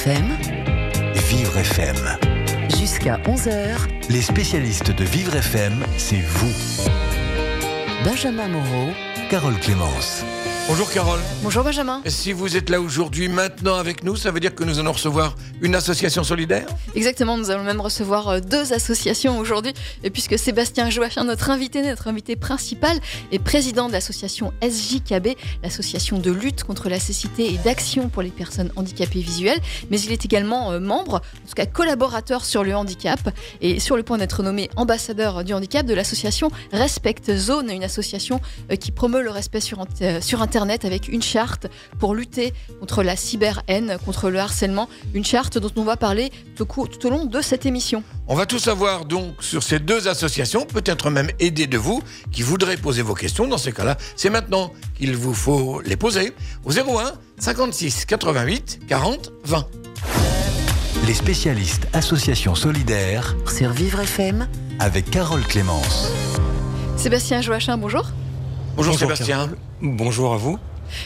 FM. 0.00 0.34
Vivre 1.28 1.58
FM. 1.58 1.94
Jusqu'à 2.78 3.18
11h. 3.26 3.86
Les 4.08 4.22
spécialistes 4.22 4.90
de 4.92 5.04
Vivre 5.04 5.36
FM, 5.36 5.74
c'est 5.98 6.22
vous. 6.22 6.54
Benjamin 8.02 8.48
Moreau. 8.48 8.94
Carole 9.28 9.58
Clémence. 9.60 10.24
Bonjour 10.70 10.88
Carole. 10.88 11.18
Bonjour 11.42 11.64
Benjamin. 11.64 12.00
Si 12.06 12.32
vous 12.32 12.56
êtes 12.56 12.70
là 12.70 12.80
aujourd'hui, 12.80 13.26
maintenant 13.26 13.74
avec 13.74 14.04
nous, 14.04 14.14
ça 14.14 14.30
veut 14.30 14.38
dire 14.38 14.54
que 14.54 14.62
nous 14.62 14.78
allons 14.78 14.92
recevoir 14.92 15.34
une 15.62 15.74
association 15.74 16.22
solidaire 16.22 16.68
Exactement, 16.94 17.36
nous 17.36 17.50
allons 17.50 17.64
même 17.64 17.80
recevoir 17.80 18.28
euh, 18.28 18.38
deux 18.38 18.72
associations 18.72 19.36
aujourd'hui, 19.40 19.74
et 20.04 20.10
puisque 20.10 20.38
Sébastien 20.38 20.88
Joachim, 20.88 21.24
notre 21.24 21.50
invité, 21.50 21.82
notre 21.82 22.06
invité 22.06 22.36
principal, 22.36 23.00
est 23.32 23.40
président 23.40 23.88
de 23.88 23.92
l'association 23.94 24.52
SJKB, 24.62 25.30
l'association 25.64 26.20
de 26.20 26.30
lutte 26.30 26.62
contre 26.62 26.88
la 26.88 27.00
cécité 27.00 27.52
et 27.52 27.58
d'action 27.58 28.08
pour 28.08 28.22
les 28.22 28.30
personnes 28.30 28.70
handicapées 28.76 29.22
visuelles, 29.22 29.58
mais 29.90 30.00
il 30.00 30.12
est 30.12 30.24
également 30.24 30.70
euh, 30.70 30.78
membre, 30.78 31.16
en 31.16 31.48
tout 31.48 31.54
cas 31.56 31.66
collaborateur 31.66 32.44
sur 32.44 32.62
le 32.62 32.76
handicap, 32.76 33.18
et 33.60 33.80
sur 33.80 33.96
le 33.96 34.04
point 34.04 34.18
d'être 34.18 34.44
nommé 34.44 34.70
ambassadeur 34.76 35.42
du 35.42 35.52
handicap 35.52 35.84
de 35.84 35.94
l'association 35.94 36.48
Respect 36.70 37.36
Zone, 37.36 37.70
une 37.70 37.82
association 37.82 38.40
euh, 38.70 38.76
qui 38.76 38.92
promeut 38.92 39.22
le 39.22 39.30
respect 39.30 39.60
sur, 39.60 39.84
sur 40.20 40.42
Internet 40.42 40.59
avec 40.68 41.08
une 41.08 41.22
charte 41.22 41.68
pour 41.98 42.14
lutter 42.14 42.52
contre 42.80 43.02
la 43.02 43.16
cyber-haine, 43.16 43.96
contre 44.04 44.30
le 44.30 44.38
harcèlement. 44.38 44.88
Une 45.14 45.24
charte 45.24 45.58
dont 45.58 45.70
on 45.76 45.84
va 45.84 45.96
parler 45.96 46.30
tout, 46.56 46.66
tout 46.66 47.06
au 47.06 47.10
long 47.10 47.24
de 47.24 47.40
cette 47.40 47.64
émission. 47.66 48.02
On 48.28 48.34
va 48.34 48.46
tout 48.46 48.58
savoir 48.58 49.06
donc 49.06 49.42
sur 49.42 49.62
ces 49.62 49.78
deux 49.78 50.08
associations, 50.08 50.66
peut-être 50.66 51.10
même 51.10 51.30
aider 51.38 51.66
de 51.66 51.78
vous 51.78 52.02
qui 52.30 52.42
voudraient 52.42 52.76
poser 52.76 53.02
vos 53.02 53.14
questions. 53.14 53.46
Dans 53.48 53.58
ces 53.58 53.72
cas-là, 53.72 53.96
c'est 54.16 54.30
maintenant 54.30 54.72
qu'il 54.98 55.16
vous 55.16 55.34
faut 55.34 55.80
les 55.80 55.96
poser 55.96 56.32
au 56.64 56.72
01 56.72 57.12
56 57.38 58.04
88 58.04 58.80
40 58.86 59.32
20. 59.44 59.66
Les 61.06 61.14
spécialistes 61.14 61.88
Associations 61.94 62.54
solidaires 62.54 63.34
sur 63.46 63.70
Vivre 63.70 64.00
FM 64.00 64.46
avec 64.78 65.10
Carole 65.10 65.42
Clémence. 65.42 66.10
Sébastien 66.96 67.40
Joachim, 67.40 67.78
bonjour. 67.78 68.04
Bonjour, 68.76 68.98
Sébastien. 68.98 69.50
Bonjour 69.80 70.32
à 70.32 70.36
vous. 70.36 70.58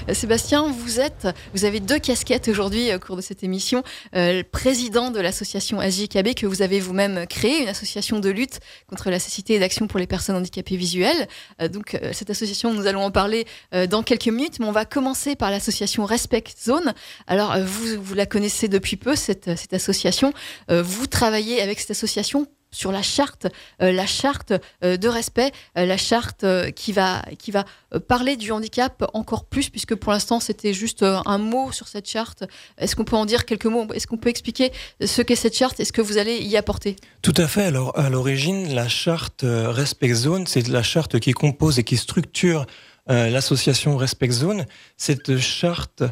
Euh, 0.08 0.14
Sébastien, 0.14 0.70
vous 0.70 1.00
êtes, 1.00 1.28
vous 1.54 1.64
avez 1.64 1.80
deux 1.80 1.98
casquettes 1.98 2.48
aujourd'hui 2.48 2.94
au 2.94 2.98
cours 2.98 3.16
de 3.16 3.20
cette 3.20 3.42
émission. 3.42 3.82
Euh, 4.14 4.42
président 4.50 5.10
de 5.10 5.20
l'association 5.20 5.80
SJKB 5.80 6.34
que 6.34 6.46
vous 6.46 6.62
avez 6.62 6.80
vous-même 6.80 7.26
créée, 7.26 7.62
une 7.62 7.68
association 7.68 8.20
de 8.20 8.30
lutte 8.30 8.60
contre 8.88 9.10
la 9.10 9.18
cécité 9.18 9.54
et 9.54 9.58
d'action 9.58 9.86
pour 9.86 9.98
les 9.98 10.06
personnes 10.06 10.36
handicapées 10.36 10.76
visuelles. 10.76 11.28
Euh, 11.60 11.68
donc 11.68 11.94
euh, 11.94 12.10
cette 12.12 12.30
association, 12.30 12.72
nous 12.72 12.86
allons 12.86 13.04
en 13.04 13.10
parler 13.10 13.46
euh, 13.74 13.86
dans 13.86 14.02
quelques 14.02 14.28
minutes, 14.28 14.58
mais 14.60 14.66
on 14.66 14.72
va 14.72 14.84
commencer 14.84 15.36
par 15.36 15.50
l'association 15.50 16.04
Respect 16.04 16.44
Zone. 16.62 16.94
Alors 17.26 17.58
vous, 17.58 18.02
vous 18.02 18.14
la 18.14 18.26
connaissez 18.26 18.68
depuis 18.68 18.96
peu 18.96 19.16
cette, 19.16 19.56
cette 19.56 19.72
association. 19.72 20.32
vous 20.68 21.06
travaillez 21.06 21.60
avec 21.60 21.80
cette 21.80 21.90
association 21.90 22.46
sur 22.74 22.92
la 22.92 23.02
charte, 23.02 23.46
euh, 23.80 23.92
la 23.92 24.06
charte 24.06 24.52
euh, 24.82 24.96
de 24.96 25.08
respect, 25.08 25.52
euh, 25.78 25.86
la 25.86 25.96
charte 25.96 26.44
qui 26.72 26.92
va, 26.92 27.22
qui 27.38 27.50
va 27.50 27.64
parler 28.08 28.36
du 28.36 28.50
handicap 28.50 29.08
encore 29.14 29.44
plus, 29.44 29.70
puisque 29.70 29.94
pour 29.94 30.12
l'instant 30.12 30.40
c'était 30.40 30.74
juste 30.74 31.02
un 31.02 31.38
mot 31.38 31.72
sur 31.72 31.88
cette 31.88 32.08
charte. 32.08 32.44
Est-ce 32.78 32.96
qu'on 32.96 33.04
peut 33.04 33.16
en 33.16 33.24
dire 33.24 33.46
quelques 33.46 33.66
mots? 33.66 33.86
Est-ce 33.94 34.06
qu'on 34.06 34.16
peut 34.16 34.28
expliquer 34.28 34.72
ce 35.04 35.22
qu'est 35.22 35.36
cette 35.36 35.56
charte? 35.56 35.78
Et 35.80 35.84
ce 35.84 35.92
que 35.92 36.02
vous 36.02 36.18
allez 36.18 36.38
y 36.38 36.56
apporter? 36.56 36.96
Tout 37.22 37.34
à 37.36 37.46
fait. 37.46 37.64
Alors 37.64 37.96
à 37.96 38.10
l'origine, 38.10 38.74
la 38.74 38.88
charte 38.88 39.44
Respect 39.44 40.14
Zone, 40.14 40.46
c'est 40.46 40.66
la 40.68 40.82
charte 40.82 41.20
qui 41.20 41.32
compose 41.32 41.78
et 41.78 41.84
qui 41.84 41.96
structure 41.96 42.66
l'association 43.06 43.96
Respect 43.96 44.30
Zone. 44.30 44.66
Cette 44.96 45.38
charte 45.38 46.02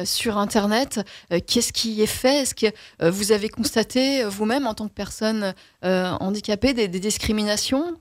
Euh, 0.00 0.04
sur 0.04 0.36
Internet, 0.36 1.00
qu'est-ce 1.46 1.72
qui 1.72 2.02
est 2.02 2.06
fait? 2.06 2.42
Est-ce 2.42 2.54
que 2.54 2.66
vous 3.08 3.32
avez 3.32 3.48
constaté 3.48 4.24
vous-même 4.24 4.66
en 4.66 4.74
tant 4.74 4.88
que 4.88 4.94
personne 4.94 5.54
handicapée 5.82 6.74
des, 6.74 6.88
des 6.88 7.00
discriminations? 7.00 7.96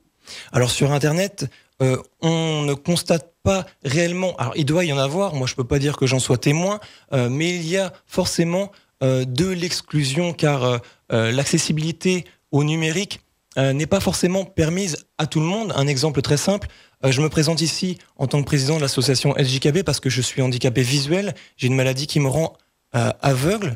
Alors 0.51 0.71
sur 0.71 0.91
Internet, 0.91 1.45
euh, 1.81 1.97
on 2.21 2.61
ne 2.63 2.73
constate 2.73 3.33
pas 3.43 3.65
réellement. 3.83 4.35
Alors 4.37 4.53
il 4.55 4.65
doit 4.65 4.85
y 4.85 4.93
en 4.93 4.97
avoir. 4.97 5.33
Moi 5.33 5.47
je 5.47 5.55
peux 5.55 5.63
pas 5.63 5.79
dire 5.79 5.97
que 5.97 6.05
j'en 6.05 6.19
sois 6.19 6.37
témoin, 6.37 6.79
euh, 7.13 7.29
mais 7.29 7.55
il 7.55 7.67
y 7.67 7.77
a 7.77 7.91
forcément 8.05 8.71
euh, 9.03 9.25
de 9.25 9.47
l'exclusion 9.47 10.33
car 10.33 10.79
l'accessibilité 11.09 12.23
au 12.51 12.63
numérique 12.63 13.19
n'est 13.57 13.85
pas 13.85 13.99
forcément 13.99 14.45
permise 14.45 14.95
à 15.17 15.27
tout 15.27 15.41
le 15.41 15.45
monde. 15.45 15.73
Un 15.75 15.87
exemple 15.87 16.21
très 16.21 16.37
simple. 16.37 16.69
je 17.03 17.21
me 17.21 17.27
présente 17.27 17.59
ici 17.59 17.97
en 18.15 18.27
tant 18.27 18.39
que 18.39 18.45
président 18.45 18.77
de 18.77 18.81
l'association 18.81 19.35
LJKB 19.37 19.83
parce 19.83 19.99
que 19.99 20.09
je 20.09 20.21
suis 20.21 20.41
handicapé 20.41 20.83
visuel. 20.83 21.33
J'ai 21.57 21.67
une 21.67 21.75
maladie 21.75 22.07
qui 22.07 22.21
me 22.21 22.29
rend 22.29 22.53
aveugle. 22.93 23.75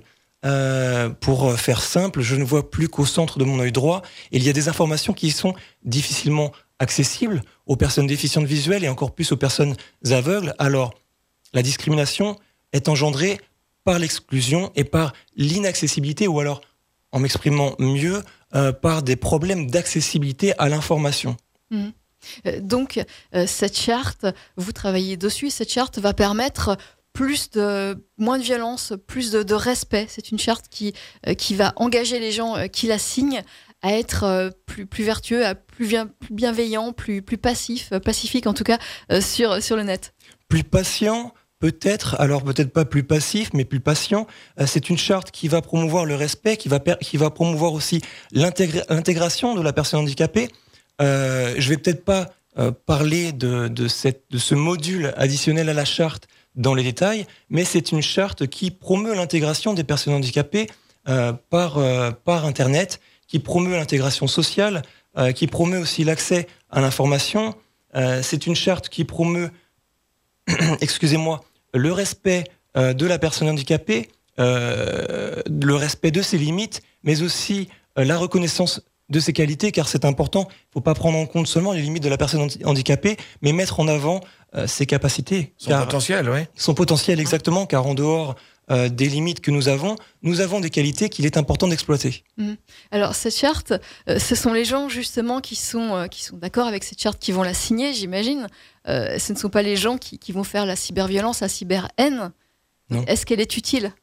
pour 1.19 1.59
faire 1.59 1.81
simple, 1.81 2.21
je 2.21 2.37
ne 2.37 2.45
vois 2.45 2.71
plus 2.71 2.87
qu'au 2.87 3.05
centre 3.05 3.37
de 3.37 3.43
mon 3.43 3.59
œil 3.59 3.73
droit. 3.73 4.01
Il 4.31 4.43
y 4.43 4.49
a 4.49 4.53
des 4.53 4.69
informations 4.69 5.11
qui 5.11 5.31
sont 5.31 5.55
difficilement 5.83 6.53
accessible 6.79 7.41
aux 7.65 7.75
personnes 7.75 8.07
déficientes 8.07 8.45
visuelles 8.45 8.83
et 8.83 8.89
encore 8.89 9.13
plus 9.13 9.31
aux 9.31 9.37
personnes 9.37 9.75
aveugles, 10.09 10.53
alors 10.59 10.93
la 11.53 11.61
discrimination 11.61 12.37
est 12.73 12.89
engendrée 12.89 13.39
par 13.85 13.99
l'exclusion 13.99 14.71
et 14.75 14.83
par 14.83 15.13
l'inaccessibilité 15.37 16.27
ou 16.27 16.39
alors, 16.39 16.61
en 17.11 17.19
m'exprimant 17.19 17.75
mieux, 17.79 18.23
euh, 18.55 18.73
par 18.73 19.03
des 19.03 19.15
problèmes 19.15 19.69
d'accessibilité 19.69 20.53
à 20.57 20.67
l'information. 20.67 21.37
Mmh. 21.71 21.87
Euh, 22.47 22.59
donc, 22.59 23.03
euh, 23.33 23.45
cette 23.47 23.77
charte, 23.77 24.25
vous 24.57 24.71
travaillez 24.71 25.15
dessus, 25.15 25.49
cette 25.49 25.71
charte 25.71 25.99
va 25.99 26.13
permettre 26.13 26.77
plus 27.13 27.51
de 27.51 27.97
moins 28.17 28.37
de 28.37 28.43
violence, 28.43 28.93
plus 29.07 29.31
de, 29.31 29.53
respect. 29.53 30.07
C'est 30.09 30.31
une 30.31 30.39
charte 30.39 30.65
qui 30.69 30.93
qui 31.37 31.55
va 31.55 31.71
engager 31.77 32.19
les 32.19 32.33
gens 32.33 32.67
qui 32.67 32.87
la 32.87 32.97
signent 32.97 33.41
à 33.81 33.93
être 33.93 34.51
plus, 34.65 34.85
plus 34.85 35.05
vertueux, 35.05 35.45
à 35.45 35.55
plus, 35.75 35.87
bien, 35.87 36.07
plus 36.07 36.33
bienveillant, 36.33 36.93
plus, 36.93 37.21
plus 37.21 37.37
passif, 37.37 37.89
euh, 37.91 37.99
pacifique 37.99 38.47
en 38.47 38.53
tout 38.53 38.63
cas, 38.63 38.79
euh, 39.11 39.21
sur, 39.21 39.61
sur 39.61 39.75
le 39.75 39.83
net 39.83 40.13
Plus 40.47 40.63
patient 40.63 41.33
Peut-être, 41.59 42.19
alors 42.19 42.43
peut-être 42.43 42.73
pas 42.73 42.83
plus 42.83 43.03
passif, 43.03 43.49
mais 43.53 43.63
plus 43.63 43.79
patient. 43.79 44.27
c'est 44.65 44.89
une 44.89 44.97
charte 44.97 45.31
qui 45.31 45.47
va 45.47 45.61
promouvoir 45.61 46.03
le 46.05 46.13
respect, 46.13 46.57
qui 46.57 46.67
va, 46.67 46.79
qui 46.79 47.15
va 47.15 47.29
promouvoir 47.29 47.71
aussi 47.71 48.01
l'intégration 48.33 49.55
de 49.55 49.61
la 49.61 49.71
personne 49.71 50.01
handicapée. 50.01 50.49
Euh, 51.01 51.55
je 51.57 51.69
vais 51.69 51.77
peut-être 51.77 52.03
pas 52.03 52.29
parler 52.85 53.31
de, 53.31 53.69
de, 53.69 53.87
cette, 53.87 54.25
de 54.29 54.37
ce 54.37 54.53
module 54.53 55.13
additionnel 55.15 55.69
à 55.69 55.73
la 55.73 55.85
charte 55.85 56.27
dans 56.55 56.73
les 56.73 56.83
détails, 56.83 57.25
mais 57.49 57.63
c'est 57.63 57.93
une 57.93 58.01
charte 58.01 58.47
qui 58.47 58.69
promeut 58.69 59.15
l'intégration 59.15 59.73
des 59.73 59.85
personnes 59.85 60.13
handicapées 60.13 60.67
par, 61.49 61.79
par 62.25 62.45
Internet 62.45 62.99
qui 63.27 63.39
promeut 63.39 63.75
l'intégration 63.75 64.27
sociale, 64.27 64.81
euh, 65.17 65.31
qui 65.31 65.47
promeut 65.47 65.79
aussi 65.79 66.03
l'accès 66.03 66.47
à 66.69 66.81
l'information. 66.81 67.55
Euh, 67.95 68.21
c'est 68.21 68.47
une 68.47 68.55
charte 68.55 68.89
qui 68.89 69.05
promeut, 69.05 69.49
excusez-moi, 70.81 71.41
le 71.73 71.93
respect 71.93 72.43
euh, 72.75 72.93
de 72.93 73.05
la 73.05 73.17
personne 73.17 73.47
handicapée, 73.47 74.09
le 74.37 75.73
respect 75.73 76.11
de 76.11 76.21
ses 76.21 76.37
limites, 76.37 76.81
mais 77.03 77.21
aussi 77.21 77.69
la 77.95 78.17
reconnaissance 78.17 78.81
de 79.07 79.21
ses 79.21 79.31
qualités, 79.31 79.71
car 79.71 79.87
c'est 79.87 80.03
important. 80.03 80.47
Il 80.49 80.53
ne 80.53 80.73
faut 80.73 80.81
pas 80.81 80.93
prendre 80.93 81.17
en 81.17 81.25
compte 81.25 81.47
seulement 81.47 81.71
les 81.71 81.81
limites 81.81 82.03
de 82.03 82.09
la 82.09 82.17
personne 82.17 82.49
handicapée, 82.65 83.15
mais 83.41 83.53
mettre 83.53 83.79
en 83.79 83.87
avant 83.87 84.19
ses 84.65 84.85
capacités. 84.85 85.53
Son 85.57 85.79
potentiel, 85.79 86.29
oui. 86.29 86.39
Son 86.55 86.73
potentiel, 86.73 87.21
exactement, 87.21 87.65
car 87.65 87.87
en 87.87 87.93
dehors 87.93 88.35
euh, 88.71 88.89
des 88.89 89.09
limites 89.09 89.41
que 89.41 89.51
nous 89.51 89.67
avons, 89.67 89.95
nous 90.23 90.41
avons 90.41 90.59
des 90.59 90.71
qualités 90.71 91.09
qu'il 91.09 91.27
est 91.27 91.37
important 91.37 91.67
d'exploiter. 91.67 92.23
Mmh. 92.37 92.53
Alors 92.89 93.13
cette 93.13 93.35
charte, 93.35 93.73
euh, 94.09 94.17
ce 94.17 94.33
sont 94.33 94.53
les 94.53 94.65
gens 94.65 94.89
justement 94.89 95.39
qui 95.39 95.55
sont 95.55 95.95
euh, 95.95 96.07
qui 96.07 96.23
sont 96.23 96.37
d'accord 96.37 96.65
avec 96.65 96.83
cette 96.83 96.99
charte 96.99 97.19
qui 97.19 97.31
vont 97.31 97.43
la 97.43 97.53
signer, 97.53 97.93
j'imagine. 97.93 98.47
ce 98.87 99.33
ne 99.33 99.37
sont 99.37 99.49
pas 99.49 99.61
les 99.61 99.75
gens 99.75 99.99
qui, 99.99 100.17
qui 100.17 100.31
vont 100.31 100.43
faire 100.43 100.65
la 100.65 100.75
cyberviolence, 100.75 101.41
la 101.41 101.47
cyber-haine. 101.47 102.31
Est-ce 103.05 103.27
qu'elle 103.27 103.39
est 103.39 103.55
utile? 103.55 103.93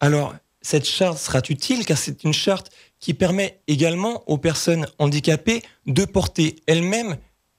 Alors 0.00 0.34
cette 0.60 0.86
charte 0.86 1.18
sera 1.18 1.40
utile 1.48 1.86
car 1.86 1.96
c'est 1.96 2.24
une 2.24 2.34
charte 2.34 2.70
qui 3.00 3.14
permet 3.14 3.60
également 3.68 4.22
aux 4.28 4.38
personnes 4.38 4.86
handicapées 4.98 5.62
de 5.86 6.04
porter 6.04 6.56
elles-mêmes 6.66 7.16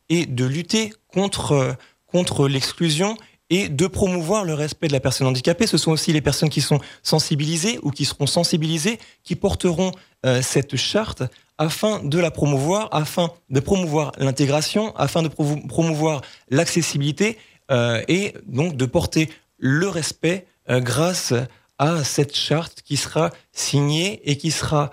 et 0.10 0.28
de 0.28 0.46
lutter 0.46 0.94
contre 1.08 1.76
contre 2.06 2.48
l'exclusion 2.48 3.18
et 3.50 3.70
de 3.70 3.88
promouvoir 3.88 4.44
le 4.44 4.54
respect 4.54 4.88
de 4.88 4.94
la 4.94 5.00
personne 5.00 5.28
handicapée. 5.28 5.68
Ce 5.68 5.78
sont 5.78 5.92
aussi 5.92 6.12
les 6.14 6.22
personnes 6.22 6.50
qui 6.50 6.62
sont 6.62 6.80
sensibilisées 7.04 7.80
ou 7.84 7.92
qui 7.92 8.06
seront 8.06 8.28
sensibilisées 8.28 9.00
qui 9.24 9.36
porteront 9.36 9.92
euh, 10.26 10.42
cette 10.42 10.76
charte 10.76 11.24
afin 11.58 12.04
de 12.04 12.20
la 12.20 12.32
promouvoir, 12.32 12.90
afin 12.92 13.30
de 13.50 13.60
promouvoir 13.60 14.12
l'intégration, 14.18 14.96
afin 14.96 15.22
de 15.22 15.28
promouvoir 15.28 16.22
l'accessibilité 16.50 17.38
euh, 17.72 18.02
et 18.08 18.34
donc 18.48 18.76
de 18.76 18.86
porter 18.86 19.30
le 19.58 19.88
respect 19.88 20.48
euh, 20.70 20.80
grâce 20.82 21.34
à 21.78 22.04
cette 22.04 22.36
charte 22.36 22.82
qui 22.82 22.98
sera 22.98 23.32
signée 23.52 24.22
et 24.30 24.38
qui 24.38 24.52
sera 24.52 24.92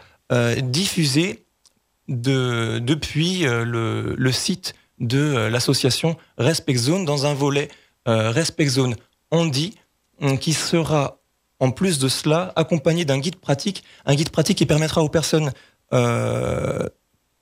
diffusée 0.63 1.45
de, 2.09 2.79
depuis 2.79 3.41
le, 3.43 4.15
le 4.17 4.33
site 4.33 4.75
de 4.99 5.47
l'association 5.51 6.17
Respect 6.39 6.77
Zone 6.77 7.05
dans 7.05 7.27
un 7.27 7.35
volet 7.35 7.69
Respect 8.07 8.69
Zone 8.69 8.97
Andy, 9.31 9.75
euh, 10.23 10.37
qui 10.37 10.53
sera 10.53 11.19
en 11.59 11.71
plus 11.71 11.99
de 11.99 12.09
cela 12.09 12.53
accompagné 12.57 13.05
d'un 13.05 13.19
guide 13.19 13.37
pratique, 13.37 13.83
un 14.05 14.15
guide 14.15 14.31
pratique 14.31 14.59
qui 14.59 14.67
permettra 14.67 15.03
aux 15.03 15.09
personnes 15.09 15.53
euh, 15.93 16.89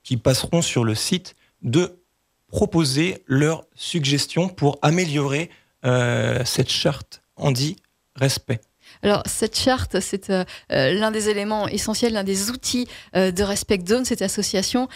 qui 0.03 0.17
passeront 0.17 0.61
sur 0.61 0.83
le 0.83 0.95
site 0.95 1.35
de 1.61 1.99
proposer 2.47 3.23
leurs 3.27 3.65
suggestions 3.75 4.49
pour 4.49 4.77
améliorer 4.81 5.49
cette 5.83 6.69
charte 6.69 7.23
Andy 7.37 7.77
Respect. 8.15 8.61
Alors 9.01 9.23
cette 9.25 9.57
charte, 9.57 9.99
c'est 9.99 10.31
l'un 10.69 11.09
des 11.09 11.29
éléments 11.29 11.67
essentiels, 11.67 12.13
l'un 12.13 12.23
des 12.23 12.51
outils 12.51 12.87
de 13.15 13.43
Respect 13.43 13.87
Zone, 13.87 14.05
cette 14.05 14.21
association. 14.21 14.89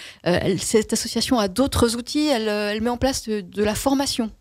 cette 0.60 0.94
association 0.94 1.40
a 1.40 1.48
d'autres 1.48 1.96
outils, 1.96 2.28
elle, 2.28 2.82
met 2.82 2.90
en 2.90 2.98
place 2.98 3.28
de, 3.28 3.64
la 3.64 3.74
formation 3.74 4.32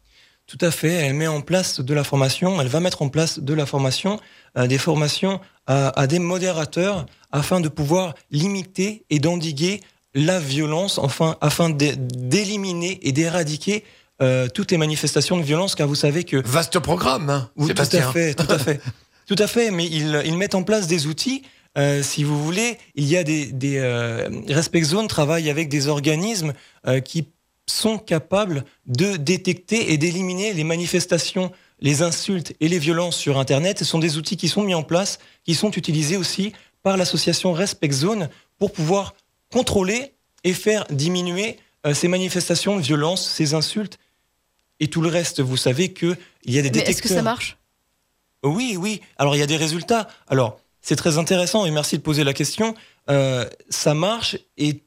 tout 0.47 0.59
à 0.61 0.71
fait. 0.71 0.93
Elle 0.93 1.15
met 1.15 1.27
en 1.27 1.41
place 1.41 1.81
de 1.81 1.95
la 1.95 2.05
formation. 2.05 2.61
Elle 2.61 2.69
va 2.69 2.81
mettre 2.81 3.03
en 3.03 3.09
place 3.09 3.39
de 3.39 3.55
la 3.55 3.67
formation, 3.67 4.21
euh, 4.59 4.67
des 4.67 4.79
formations 4.79 5.41
à, 5.67 6.07
des 6.07 6.19
modérateurs 6.19 7.07
afin 7.33 7.61
de 7.61 7.69
pouvoir 7.69 8.15
limiter 8.31 9.07
et 9.09 9.19
d'endiguer 9.19 9.81
la 10.15 10.39
violence, 10.39 10.99
enfin, 10.99 11.37
afin 11.41 11.71
d'éliminer 11.71 13.01
et 13.03 13.13
d'éradiquer 13.13 13.83
euh, 14.21 14.47
toutes 14.47 14.71
les 14.71 14.77
manifestations 14.77 15.39
de 15.39 15.43
violence, 15.43 15.75
car 15.75 15.89
vous 15.89 15.95
savez 15.95 16.25
que 16.25 16.37
vaste 16.47 16.79
programme, 16.81 17.31
hein, 17.31 17.51
tout 17.59 17.73
à 17.79 17.85
fait, 17.87 18.35
tout 18.35 18.53
à 18.53 18.59
fait, 18.59 18.81
tout 19.27 19.37
à 19.39 19.47
fait. 19.47 19.71
Mais 19.71 19.87
ils, 19.87 20.23
ils 20.27 20.37
mettent 20.37 20.55
en 20.55 20.65
place 20.65 20.87
des 20.87 21.07
outils. 21.07 21.43
Euh, 21.79 22.03
si 22.03 22.25
vous 22.25 22.45
voulez, 22.45 22.77
il 22.95 23.07
y 23.07 23.17
a 23.17 23.25
des, 23.25 23.47
des 23.47 23.81
Respect 24.49 24.83
Zone 24.83 25.09
travaille 25.09 25.49
avec 25.49 25.71
des 25.71 25.89
organismes 25.89 26.53
qui 27.07 27.27
sont 27.67 27.99
capables 27.99 28.65
de 28.87 29.17
détecter 29.17 29.93
et 29.93 29.99
d'éliminer 29.99 30.53
les 30.53 30.65
manifestations, 30.65 31.51
les 31.81 32.03
insultes 32.03 32.53
et 32.61 32.69
les 32.69 32.79
violences 32.79 33.17
sur 33.17 33.39
Internet. 33.39 33.79
Ce 33.79 33.85
sont 33.85 33.99
des 33.99 34.17
outils 34.17 34.37
qui 34.37 34.49
sont 34.49 34.63
mis 34.63 34.75
en 34.75 34.83
place, 34.83 35.19
qui 35.45 35.55
sont 35.55 35.71
utilisés 35.71 36.17
aussi 36.17 36.53
par 36.83 36.97
l'association 36.97 37.53
Respect 37.53 37.93
Zone 37.93 38.29
pour 38.59 38.73
pouvoir 38.73 39.15
contrôler 39.53 40.13
et 40.45 40.53
faire 40.53 40.85
diminuer 40.91 41.59
euh, 41.87 41.95
ces 41.95 42.09
manifestations 42.09 42.77
de 42.77 42.83
violence, 42.83 43.27
ces 43.29 43.55
insultes 43.55 43.99
et 44.81 44.89
tout 44.89 45.01
le 45.01 45.09
reste. 45.09 45.41
Vous 45.41 45.57
savez 45.57 45.93
qu'il 45.93 46.17
y 46.47 46.59
a 46.59 46.63
des 46.63 46.71
détecteurs. 46.71 46.91
Est-ce 46.91 47.03
que 47.03 47.09
ça 47.09 47.23
marche? 47.23 47.57
Oui, 48.43 48.77
oui. 48.79 49.01
Alors 49.17 49.35
il 49.35 49.39
y 49.39 49.43
a 49.43 49.47
des 49.47 49.57
résultats. 49.57 50.09
Alors 50.29 50.61
c'est 50.83 50.97
très 50.97 51.17
intéressant 51.17 51.65
et 51.65 51.71
merci 51.71 51.97
de 51.97 52.03
poser 52.03 52.25
la 52.25 52.35
question. 52.35 52.75
Euh, 53.09 53.49
ça 53.71 53.95
marche 53.95 54.37
et 54.59 54.83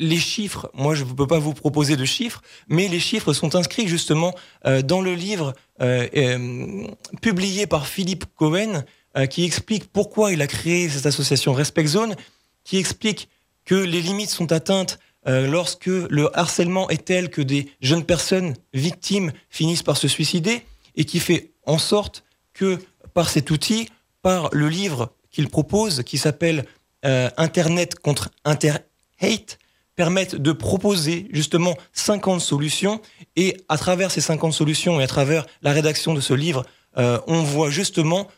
les 0.00 0.18
chiffres, 0.18 0.70
moi 0.74 0.94
je 0.94 1.04
ne 1.04 1.12
peux 1.12 1.26
pas 1.26 1.38
vous 1.38 1.52
proposer 1.52 1.94
de 1.94 2.04
chiffres, 2.04 2.42
mais 2.68 2.88
les 2.88 2.98
chiffres 2.98 3.32
sont 3.34 3.54
inscrits 3.54 3.86
justement 3.86 4.34
euh, 4.66 4.82
dans 4.82 5.02
le 5.02 5.14
livre 5.14 5.52
euh, 5.82 6.08
euh, 6.16 6.86
publié 7.20 7.66
par 7.66 7.86
Philippe 7.86 8.24
Cohen, 8.34 8.82
qui 9.28 9.44
explique 9.44 9.90
pourquoi 9.92 10.30
il 10.30 10.40
a 10.40 10.46
créé 10.46 10.88
cette 10.88 11.04
association 11.04 11.52
Respect 11.52 11.86
Zone, 11.86 12.14
qui 12.62 12.76
explique 12.78 13.28
que 13.64 13.74
les 13.74 14.00
limites 14.00 14.30
sont 14.30 14.52
atteintes 14.52 15.00
lorsque 15.26 15.86
le 15.86 16.30
harcèlement 16.38 16.88
est 16.90 17.06
tel 17.06 17.28
que 17.28 17.42
des 17.42 17.72
jeunes 17.80 18.04
personnes 18.04 18.54
victimes 18.72 19.32
finissent 19.48 19.82
par 19.82 19.96
se 19.96 20.06
suicider, 20.06 20.64
et 20.94 21.04
qui 21.04 21.18
fait 21.18 21.50
en 21.66 21.76
sorte 21.76 22.22
que 22.54 22.78
par 23.12 23.28
cet 23.28 23.50
outil, 23.50 23.88
par 24.22 24.48
le 24.52 24.68
livre 24.68 25.12
qu'il 25.32 25.48
propose, 25.48 26.04
qui 26.04 26.16
s'appelle 26.16 26.64
Internet 27.02 27.96
contre 27.96 28.30
Inter-Hate, 28.44 29.58
permettent 29.96 30.36
de 30.36 30.52
proposer 30.52 31.28
justement 31.30 31.76
50 31.92 32.40
solutions. 32.40 33.00
Et 33.36 33.56
à 33.68 33.76
travers 33.76 34.10
ces 34.10 34.20
50 34.20 34.52
solutions 34.52 35.00
et 35.00 35.04
à 35.04 35.06
travers 35.06 35.46
la 35.62 35.72
rédaction 35.72 36.14
de 36.14 36.20
ce 36.20 36.34
livre, 36.34 36.64
euh, 36.96 37.20
on 37.26 37.42
voit 37.42 37.70
justement 37.70 38.28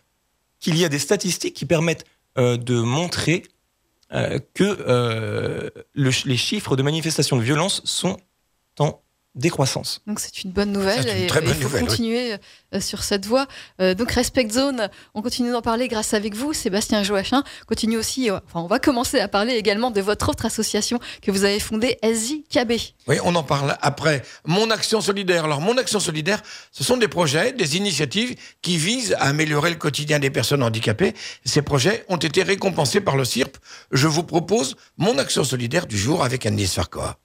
qu'il 0.60 0.76
y 0.76 0.84
a 0.84 0.88
des 0.88 0.98
statistiques 0.98 1.54
qui 1.54 1.66
permettent 1.66 2.04
euh, 2.38 2.56
de 2.56 2.80
montrer 2.80 3.44
euh, 4.12 4.38
que 4.54 5.72
les 5.94 6.36
chiffres 6.36 6.76
de 6.76 6.82
manifestations 6.82 7.36
de 7.36 7.42
violence 7.42 7.82
sont 7.84 8.16
en 8.78 9.00
décroissance. 9.34 10.02
Donc 10.06 10.20
c'est 10.20 10.44
une 10.44 10.50
bonne 10.50 10.72
nouvelle 10.72 11.08
et 11.08 11.26
il 11.26 11.54
faut 11.54 11.78
continuer 11.78 12.34
euh, 12.74 12.80
sur 12.80 13.02
cette 13.02 13.24
voie. 13.24 13.46
Euh, 13.80 13.94
donc 13.94 14.10
Respect 14.12 14.50
Zone, 14.50 14.90
on 15.14 15.22
continue 15.22 15.50
d'en 15.50 15.62
parler 15.62 15.88
grâce 15.88 16.12
avec 16.12 16.34
vous, 16.34 16.52
Sébastien 16.52 17.02
Joachim. 17.02 17.42
Continue 17.66 17.96
aussi, 17.96 18.30
euh, 18.30 18.38
enfin 18.46 18.60
on 18.60 18.66
va 18.66 18.78
commencer 18.78 19.20
à 19.20 19.28
parler 19.28 19.54
également 19.54 19.90
de 19.90 20.00
votre 20.02 20.28
autre 20.28 20.44
association 20.44 21.00
que 21.22 21.30
vous 21.30 21.44
avez 21.44 21.60
fondée, 21.60 21.98
SJKB. 22.02 22.72
Oui, 23.08 23.16
on 23.24 23.34
en 23.34 23.42
parle 23.42 23.76
après. 23.80 24.22
Mon 24.44 24.70
Action 24.70 25.00
Solidaire. 25.00 25.44
Alors 25.44 25.60
Mon 25.60 25.78
Action 25.78 26.00
Solidaire, 26.00 26.42
ce 26.70 26.84
sont 26.84 26.98
des 26.98 27.08
projets, 27.08 27.52
des 27.52 27.76
initiatives 27.76 28.34
qui 28.60 28.76
visent 28.76 29.14
à 29.14 29.28
améliorer 29.28 29.70
le 29.70 29.76
quotidien 29.76 30.18
des 30.18 30.30
personnes 30.30 30.62
handicapées. 30.62 31.14
Ces 31.44 31.62
projets 31.62 32.04
ont 32.08 32.16
été 32.16 32.42
récompensés 32.42 33.00
par 33.00 33.16
le 33.16 33.24
CIRP. 33.24 33.56
Je 33.92 34.08
vous 34.08 34.24
propose 34.24 34.76
Mon 34.98 35.16
Action 35.18 35.42
Solidaire 35.42 35.86
du 35.86 35.96
jour 35.96 36.22
avec 36.22 36.46
Farcoa. 36.66 37.18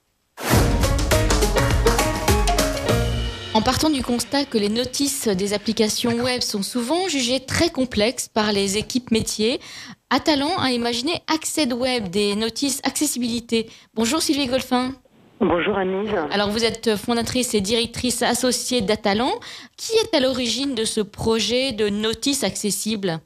Partant 3.68 3.90
du 3.90 4.02
constat 4.02 4.46
que 4.46 4.56
les 4.56 4.70
notices 4.70 5.28
des 5.28 5.52
applications 5.52 6.24
web 6.24 6.40
sont 6.40 6.62
souvent 6.62 7.06
jugées 7.06 7.40
très 7.40 7.68
complexes 7.68 8.26
par 8.26 8.50
les 8.50 8.78
équipes 8.78 9.10
métiers, 9.10 9.60
Atalan 10.08 10.56
a 10.58 10.70
imaginé 10.70 11.20
Acced 11.30 11.74
Web, 11.74 12.08
des 12.08 12.34
notices 12.34 12.80
accessibilité. 12.82 13.68
Bonjour 13.94 14.22
Sylvie 14.22 14.46
Golfin. 14.46 14.92
Bonjour 15.38 15.76
Anise. 15.76 16.08
Alors 16.30 16.48
vous 16.48 16.64
êtes 16.64 16.96
fondatrice 16.96 17.52
et 17.52 17.60
directrice 17.60 18.22
associée 18.22 18.80
d'Atalan. 18.80 19.32
Qui 19.76 19.92
est 19.98 20.16
à 20.16 20.20
l'origine 20.20 20.74
de 20.74 20.86
ce 20.86 21.02
projet 21.02 21.72
de 21.72 21.90
notices 21.90 22.44
accessibles? 22.44 23.20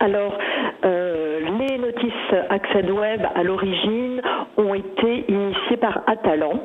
Alors, 0.00 0.32
les 1.98 2.04
notices 2.04 2.46
Acced 2.50 2.90
Web 2.90 3.22
à 3.34 3.42
l'origine 3.42 4.20
ont 4.56 4.74
été 4.74 5.24
initiées 5.28 5.76
par 5.76 6.02
Atalan. 6.06 6.60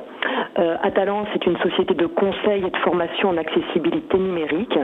Euh, 0.59 0.75
Atalan, 0.81 1.25
c'est 1.33 1.45
une 1.45 1.57
société 1.57 1.93
de 1.93 2.05
conseil 2.05 2.65
et 2.65 2.69
de 2.69 2.77
formation 2.77 3.29
en 3.29 3.37
accessibilité 3.37 4.17
numérique 4.17 4.77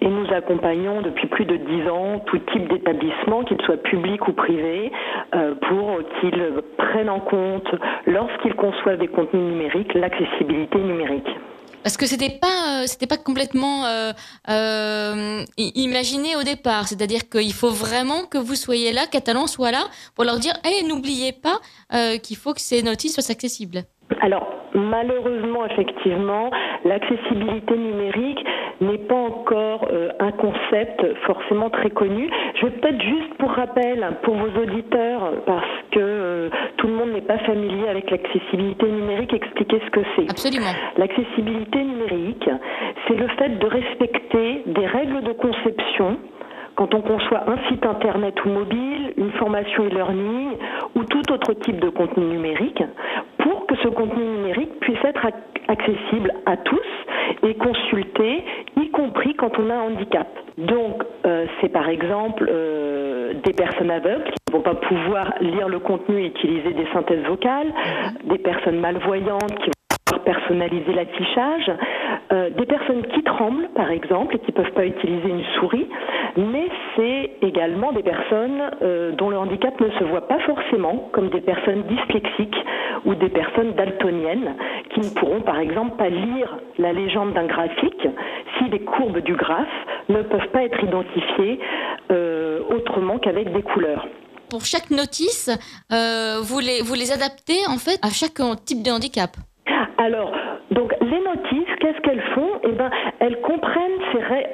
et 0.00 0.08
nous 0.08 0.32
accompagnons 0.32 1.02
depuis 1.02 1.28
plus 1.28 1.44
de 1.44 1.56
dix 1.56 1.88
ans 1.88 2.20
tout 2.26 2.38
type 2.52 2.68
d'établissement, 2.68 3.44
qu'ils 3.44 3.60
soient 3.62 3.76
publics 3.76 4.26
ou 4.28 4.32
privés, 4.32 4.90
euh, 5.34 5.54
pour 5.68 5.98
qu'ils 6.20 6.42
prennent 6.76 7.10
en 7.10 7.20
compte, 7.20 7.74
lorsqu'ils 8.06 8.54
conçoivent 8.54 8.98
des 8.98 9.08
contenus 9.08 9.42
numériques, 9.42 9.94
l'accessibilité 9.94 10.78
numérique. 10.78 11.28
Parce 11.82 11.96
que 11.96 12.06
c'était 12.06 12.30
pas, 12.30 12.82
euh, 12.82 12.86
c'était 12.86 13.06
pas 13.06 13.16
complètement 13.16 13.86
euh, 13.86 14.12
euh, 14.48 15.44
imaginé 15.56 16.36
au 16.36 16.42
départ. 16.42 16.86
C'est-à-dire 16.88 17.28
qu'il 17.28 17.54
faut 17.54 17.70
vraiment 17.70 18.26
que 18.26 18.36
vous 18.36 18.54
soyez 18.54 18.92
là, 18.92 19.06
Catalan 19.06 19.46
soit 19.46 19.70
là, 19.70 19.88
pour 20.14 20.24
leur 20.24 20.38
dire, 20.38 20.58
hey, 20.62 20.84
n'oubliez 20.84 21.32
pas 21.32 21.60
qu'il 22.22 22.36
faut 22.36 22.54
que 22.54 22.60
ces 22.60 22.82
notices 22.82 23.14
soient 23.14 23.30
accessibles. 23.30 23.84
Alors, 24.20 24.52
malheureusement, 24.74 25.64
effectivement, 25.66 26.50
l'accessibilité 26.84 27.76
numérique 27.76 28.44
n'est 28.80 28.98
pas 28.98 29.14
encore 29.14 29.88
euh, 29.92 30.10
un 30.18 30.32
concept 30.32 31.04
forcément 31.26 31.70
très 31.70 31.90
connu. 31.90 32.28
Je 32.56 32.66
vais 32.66 32.72
peut-être 32.72 33.02
juste 33.02 33.34
pour 33.38 33.50
rappel, 33.50 34.06
pour 34.22 34.34
vos 34.34 34.60
auditeurs, 34.60 35.32
parce 35.46 35.66
que 35.92 36.00
euh, 36.00 36.50
tout 36.76 36.86
le 36.86 36.94
monde 36.94 37.12
n'est 37.12 37.20
pas 37.20 37.38
familier 37.38 37.88
avec 37.88 38.10
l'accessibilité 38.10 38.86
numérique, 38.86 39.32
expliquer 39.32 39.80
ce 39.84 39.90
que 39.90 40.00
c'est. 40.16 40.30
Absolument. 40.30 40.72
L'accessibilité 40.96 41.82
numérique, 41.82 42.50
c'est 43.06 43.14
le 43.14 43.28
fait 43.28 43.58
de 43.58 43.66
respecter 43.66 44.62
des 44.66 44.86
règles 44.86 45.22
de 45.22 45.32
conception 45.32 46.18
quand 46.76 46.94
on 46.94 47.02
conçoit 47.02 47.44
un 47.46 47.58
site 47.68 47.84
internet 47.84 48.34
ou 48.44 48.48
mobile, 48.48 49.12
une 49.18 49.32
formation 49.32 49.84
e-learning 49.84 50.56
ou 50.94 51.04
tout 51.04 51.30
autre 51.30 51.52
type 51.52 51.78
de 51.78 51.90
contenu 51.90 52.24
numérique, 52.24 52.82
ce 53.82 53.88
contenu 53.88 54.24
numérique 54.24 54.78
puisse 54.80 55.02
être 55.04 55.26
accessible 55.68 56.32
à 56.46 56.56
tous 56.56 56.80
et 57.42 57.54
consulté, 57.54 58.44
y 58.76 58.90
compris 58.90 59.34
quand 59.34 59.58
on 59.58 59.70
a 59.70 59.74
un 59.74 59.82
handicap. 59.82 60.28
Donc, 60.58 61.02
euh, 61.24 61.46
c'est 61.60 61.68
par 61.68 61.88
exemple 61.88 62.48
euh, 62.50 63.32
des 63.44 63.52
personnes 63.52 63.90
aveugles 63.90 64.24
qui 64.24 64.52
ne 64.52 64.56
vont 64.56 64.62
pas 64.62 64.74
pouvoir 64.74 65.34
lire 65.40 65.68
le 65.68 65.78
contenu 65.78 66.20
et 66.22 66.26
utiliser 66.26 66.72
des 66.72 66.86
synthèses 66.92 67.24
vocales, 67.24 67.72
des 68.24 68.38
personnes 68.38 68.80
malvoyantes 68.80 69.54
qui 69.64 69.70
personnaliser 70.18 70.92
l'affichage, 70.92 71.70
euh, 72.32 72.50
des 72.50 72.66
personnes 72.66 73.06
qui 73.14 73.22
tremblent 73.22 73.68
par 73.74 73.90
exemple 73.90 74.36
et 74.36 74.38
qui 74.40 74.52
ne 74.52 74.56
peuvent 74.56 74.72
pas 74.72 74.86
utiliser 74.86 75.28
une 75.28 75.44
souris, 75.58 75.88
mais 76.36 76.68
c'est 76.96 77.30
également 77.42 77.92
des 77.92 78.02
personnes 78.02 78.70
euh, 78.82 79.12
dont 79.12 79.30
le 79.30 79.38
handicap 79.38 79.78
ne 79.80 79.90
se 79.90 80.04
voit 80.04 80.26
pas 80.26 80.38
forcément, 80.40 81.08
comme 81.12 81.30
des 81.30 81.40
personnes 81.40 81.82
dyslexiques 81.84 82.56
ou 83.04 83.14
des 83.14 83.28
personnes 83.28 83.72
daltoniennes 83.74 84.54
qui 84.92 85.00
ne 85.00 85.10
pourront 85.10 85.40
par 85.40 85.58
exemple 85.58 85.96
pas 85.96 86.08
lire 86.08 86.58
la 86.78 86.92
légende 86.92 87.32
d'un 87.32 87.46
graphique 87.46 88.08
si 88.58 88.64
les 88.70 88.80
courbes 88.80 89.20
du 89.20 89.34
graphe 89.34 89.68
ne 90.08 90.22
peuvent 90.22 90.48
pas 90.52 90.64
être 90.64 90.82
identifiées 90.82 91.60
euh, 92.10 92.60
autrement 92.70 93.18
qu'avec 93.18 93.52
des 93.52 93.62
couleurs. 93.62 94.06
Pour 94.50 94.64
chaque 94.64 94.90
notice, 94.90 95.48
vous, 95.88 96.58
les, 96.58 96.82
vous 96.82 96.94
les 96.94 97.12
adaptez 97.12 97.58
en 97.68 97.78
fait 97.78 97.98
à 98.02 98.10
chaque 98.10 98.40
type 98.64 98.82
de 98.82 98.90
handicap 98.90 99.30
alors, 99.98 100.32
donc 100.70 100.94
les 101.00 101.20
notices, 101.20 101.74
qu'est-ce 101.80 102.00
qu'elles 102.00 102.22
font? 102.34 102.50
Eh 102.64 102.72
ben, 102.72 102.90
elles 103.20 103.40
comprennent, 103.40 103.90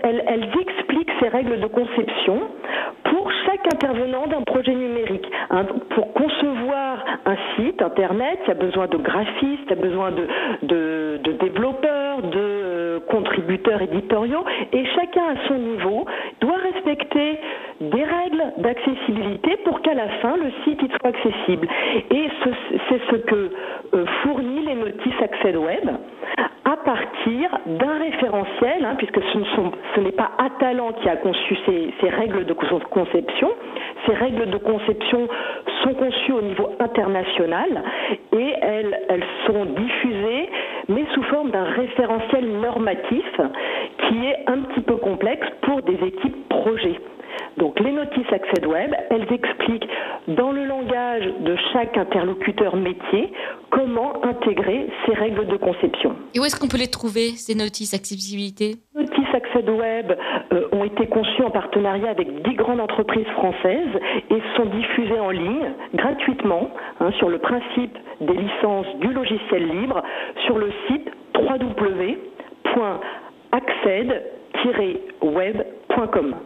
elles, 0.02 0.48
expliquent 0.60 1.10
ces 1.20 1.28
règles 1.28 1.60
de 1.60 1.66
conception 1.66 2.40
pour 3.04 3.30
chaque 3.46 3.66
intervenant 3.74 4.26
d'un 4.26 4.42
projet 4.42 4.74
numérique. 4.74 5.26
Hein, 5.50 5.64
pour 5.94 6.12
concevoir 6.12 6.45
internet, 7.58 8.38
il 8.44 8.48
y 8.48 8.50
a 8.50 8.54
besoin 8.54 8.86
de 8.86 8.96
graphistes, 8.96 9.64
il 9.66 9.70
y 9.70 9.72
a 9.72 9.76
besoin 9.76 10.10
de, 10.12 11.20
développeurs, 11.40 12.22
de 12.22 12.38
euh, 12.38 13.00
contributeurs 13.08 13.82
éditoriaux, 13.82 14.44
et 14.72 14.84
chacun 14.94 15.24
à 15.24 15.48
son 15.48 15.58
niveau 15.58 16.06
doit 16.40 16.56
respecter 16.56 17.38
des 17.80 18.04
règles 18.04 18.44
d'accessibilité 18.58 19.56
pour 19.64 19.80
qu'à 19.82 19.94
la 19.94 20.08
fin 20.20 20.36
le 20.36 20.50
site 20.64 20.80
soit 20.80 21.10
accessible. 21.10 21.68
Et 22.10 22.28
c'est 22.88 23.00
ce 23.10 23.16
que 23.16 23.50
euh, 23.94 24.06
fournit 24.22 24.64
les 24.64 24.74
notices 24.74 25.20
Access 25.22 25.56
Web 25.56 25.90
à 26.66 26.76
partir 26.78 27.48
d'un 27.66 27.98
référentiel, 27.98 28.84
hein, 28.84 28.96
puisque 28.98 29.20
ce, 29.22 30.00
n'est 30.00 30.10
pas 30.10 30.32
Atalant 30.38 30.92
qui 30.94 31.08
a 31.08 31.16
conçu 31.16 31.56
ces, 31.64 31.94
ces, 32.00 32.08
règles 32.08 32.44
de 32.44 32.52
conception. 32.52 33.50
Ces 34.04 34.14
règles 34.14 34.50
de 34.50 34.56
conception 34.58 35.28
sont 35.82 35.94
conçues 35.94 36.32
au 36.32 36.42
niveau 36.42 36.70
international 36.80 37.82
et 38.32 38.52
elles, 38.60 39.00
elles 39.08 39.24
sont 39.46 39.64
diffusées, 39.64 40.48
mais 40.88 41.04
sous 41.14 41.22
forme 41.24 41.50
d'un 41.50 41.64
référentiel 41.64 42.48
normatif 42.60 43.40
qui 44.08 44.26
est 44.26 44.44
un 44.48 44.58
petit 44.62 44.80
peu 44.80 44.96
complexe 44.96 45.46
pour 45.62 45.82
des 45.82 46.04
équipes 46.04 46.48
projets. 46.48 47.00
Donc 47.56 47.80
les 47.80 47.92
notices 47.92 48.30
Access 48.30 48.66
Web, 48.66 48.94
elles 49.10 49.32
expliquent 49.32 49.88
dans 50.28 50.52
le 50.52 50.64
langage 50.64 51.24
de 51.40 51.56
chaque 51.72 51.96
interlocuteur 51.96 52.76
métier 52.76 53.32
comment 53.70 54.24
intégrer 54.24 54.88
ces 55.04 55.14
règles 55.14 55.46
de 55.46 55.56
conception. 55.56 56.16
Et 56.34 56.40
où 56.40 56.44
est-ce 56.44 56.58
qu'on 56.58 56.68
peut 56.68 56.78
les 56.78 56.90
trouver, 56.90 57.30
ces 57.36 57.54
notices 57.54 57.94
accessibilité? 57.94 58.76
Les 58.94 59.04
notices 59.04 59.34
Access 59.34 59.64
Web 59.66 60.16
euh, 60.52 60.68
ont 60.72 60.84
été 60.84 61.06
conçues 61.06 61.42
en 61.42 61.50
partenariat 61.50 62.10
avec 62.10 62.42
dix 62.42 62.54
grandes 62.54 62.80
entreprises 62.80 63.26
françaises 63.34 64.00
et 64.30 64.42
sont 64.56 64.66
diffusées 64.66 65.20
en 65.20 65.30
ligne 65.30 65.72
gratuitement 65.94 66.70
hein, 67.00 67.10
sur 67.18 67.28
le 67.28 67.38
principe 67.38 67.96
des 68.20 68.34
licences 68.34 68.86
du 69.00 69.08
logiciel 69.08 69.68
libre 69.68 70.02
sur 70.46 70.58
le 70.58 70.70
site 70.88 71.10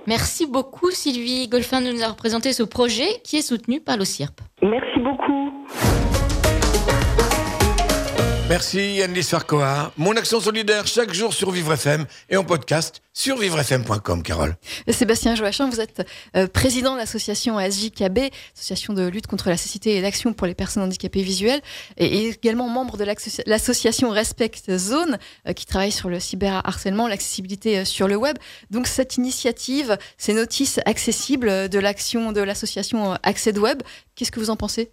Merci 0.06 0.46
beaucoup 0.46 0.90
Sylvie 0.90 1.48
Golfin 1.48 1.80
de 1.80 1.90
nous 1.90 2.02
avoir 2.02 2.16
présenté 2.16 2.52
ce 2.52 2.62
projet 2.62 3.20
qui 3.24 3.36
est 3.36 3.42
soutenu 3.42 3.80
par 3.80 3.96
l'OCIRP. 3.96 4.40
Merci 4.62 5.00
beaucoup. 5.00 6.09
Merci 8.50 8.94
Yannis 8.96 9.22
Farcoa. 9.22 9.92
Mon 9.96 10.16
action 10.16 10.40
solidaire 10.40 10.84
chaque 10.84 11.14
jour 11.14 11.32
sur 11.32 11.52
Vivre 11.52 11.72
FM 11.74 12.04
et 12.28 12.36
en 12.36 12.42
podcast 12.42 13.00
sur 13.12 13.38
vivrefm.com, 13.38 14.24
Carole. 14.24 14.56
Sébastien 14.88 15.36
Joachim, 15.36 15.70
vous 15.70 15.80
êtes 15.80 16.04
euh, 16.34 16.48
président 16.48 16.94
de 16.94 16.98
l'association 16.98 17.58
ASJKB, 17.58 18.18
association 18.56 18.92
de 18.92 19.06
lutte 19.06 19.28
contre 19.28 19.50
la 19.50 19.56
cécité 19.56 19.96
et 19.96 20.02
d'action 20.02 20.32
pour 20.32 20.48
les 20.48 20.56
personnes 20.56 20.82
handicapées 20.82 21.22
visuelles, 21.22 21.60
et, 21.96 22.26
également 22.26 22.68
membre 22.68 22.96
de 22.96 23.04
l'association 23.46 24.10
Respect 24.10 24.50
Zone, 24.68 25.18
euh, 25.46 25.52
qui 25.52 25.64
travaille 25.64 25.92
sur 25.92 26.08
le 26.08 26.18
cyberharcèlement, 26.18 27.06
l'accessibilité 27.06 27.78
euh, 27.78 27.84
sur 27.84 28.08
le 28.08 28.16
web. 28.16 28.36
Donc 28.72 28.88
cette 28.88 29.16
initiative, 29.16 29.96
ces 30.18 30.34
notices 30.34 30.80
accessibles 30.86 31.68
de 31.68 31.78
l'action 31.78 32.32
de 32.32 32.40
l'association 32.40 33.16
Accès 33.22 33.56
Web, 33.56 33.84
qu'est-ce 34.16 34.32
que 34.32 34.40
vous 34.40 34.50
en 34.50 34.56
pensez? 34.56 34.90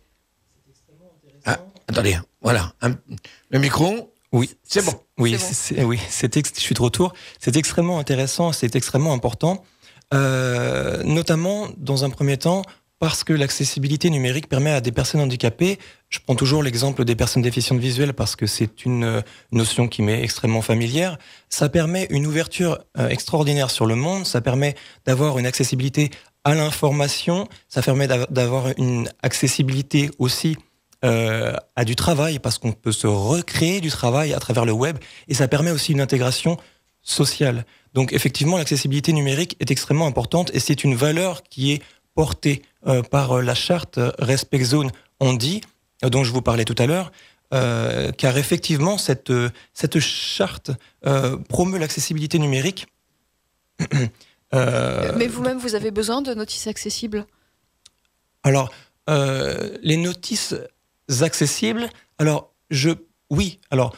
Ah, 1.43 1.57
attendez, 1.87 2.17
voilà, 2.41 2.73
le 3.49 3.59
micro. 3.59 4.13
Oui, 4.33 4.49
c'est 4.63 4.83
bon. 4.83 4.93
Oui, 5.17 5.37
c'est 5.39 5.83
oui, 5.83 5.99
je 5.99 6.59
suis 6.59 6.75
de 6.75 6.81
retour. 6.81 7.13
C'est 7.39 7.55
extrêmement 7.55 7.97
intéressant, 7.97 8.51
c'est 8.51 8.75
extrêmement 8.75 9.13
important, 9.13 9.63
euh, 10.13 11.01
notamment 11.03 11.69
dans 11.77 12.03
un 12.03 12.09
premier 12.09 12.37
temps 12.37 12.63
parce 12.99 13.23
que 13.23 13.33
l'accessibilité 13.33 14.09
numérique 14.09 14.49
permet 14.49 14.71
à 14.71 14.81
des 14.81 14.91
personnes 14.91 15.21
handicapées, 15.21 15.77
je 16.09 16.19
prends 16.19 16.35
toujours 16.35 16.63
l'exemple 16.63 17.05
des 17.05 17.15
personnes 17.15 17.43
déficientes 17.43 17.79
visuelles 17.79 18.13
parce 18.13 18.35
que 18.35 18.47
c'est 18.47 18.85
une 18.85 19.03
euh, 19.03 19.21
notion 19.51 19.87
qui 19.87 20.01
m'est 20.01 20.23
extrêmement 20.23 20.63
familière, 20.63 21.17
ça 21.49 21.69
permet 21.69 22.07
une 22.09 22.25
ouverture 22.25 22.79
euh, 22.97 23.07
extraordinaire 23.09 23.69
sur 23.69 23.85
le 23.85 23.95
monde, 23.95 24.25
ça 24.25 24.41
permet 24.41 24.75
d'avoir 25.05 25.37
une 25.37 25.45
accessibilité 25.45 26.09
à 26.43 26.55
l'information, 26.55 27.47
ça 27.67 27.81
permet 27.81 28.07
d'avoir 28.07 28.67
une 28.77 29.09
accessibilité 29.21 30.09
aussi 30.17 30.57
euh, 31.05 31.53
à 31.75 31.85
du 31.85 31.95
travail 31.95 32.39
parce 32.39 32.57
qu'on 32.57 32.71
peut 32.71 32.91
se 32.91 33.07
recréer 33.07 33.81
du 33.81 33.89
travail 33.89 34.33
à 34.33 34.39
travers 34.39 34.65
le 34.65 34.71
web 34.71 34.97
et 35.27 35.33
ça 35.33 35.47
permet 35.47 35.71
aussi 35.71 35.91
une 35.91 36.01
intégration 36.01 36.57
sociale. 37.01 37.65
Donc 37.93 38.13
effectivement, 38.13 38.57
l'accessibilité 38.57 39.13
numérique 39.13 39.55
est 39.59 39.71
extrêmement 39.71 40.07
importante 40.07 40.51
et 40.53 40.59
c'est 40.59 40.83
une 40.83 40.95
valeur 40.95 41.43
qui 41.43 41.71
est 41.73 41.81
portée 42.15 42.63
euh, 42.87 43.03
par 43.03 43.41
la 43.41 43.53
charte 43.55 43.99
Respect 44.19 44.63
Zone 44.63 44.91
on 45.19 45.33
dit, 45.33 45.61
euh, 46.03 46.09
dont 46.09 46.23
je 46.23 46.31
vous 46.31 46.41
parlais 46.41 46.65
tout 46.65 46.75
à 46.77 46.85
l'heure, 46.85 47.11
euh, 47.53 48.11
car 48.11 48.37
effectivement 48.37 48.97
cette 48.97 49.31
cette 49.73 49.99
charte 49.99 50.71
euh, 51.05 51.37
promeut 51.37 51.79
l'accessibilité 51.79 52.39
numérique. 52.39 52.87
Mais 54.53 55.27
vous-même, 55.27 55.57
vous 55.57 55.75
avez 55.75 55.91
besoin 55.91 56.21
de 56.21 56.33
notices 56.33 56.67
accessibles? 56.67 57.25
Alors, 58.43 58.71
les 59.07 59.97
notices 59.97 60.55
accessibles. 61.21 61.89
Alors, 62.17 62.53
je, 62.69 62.89
oui, 63.29 63.59
alors, 63.71 63.95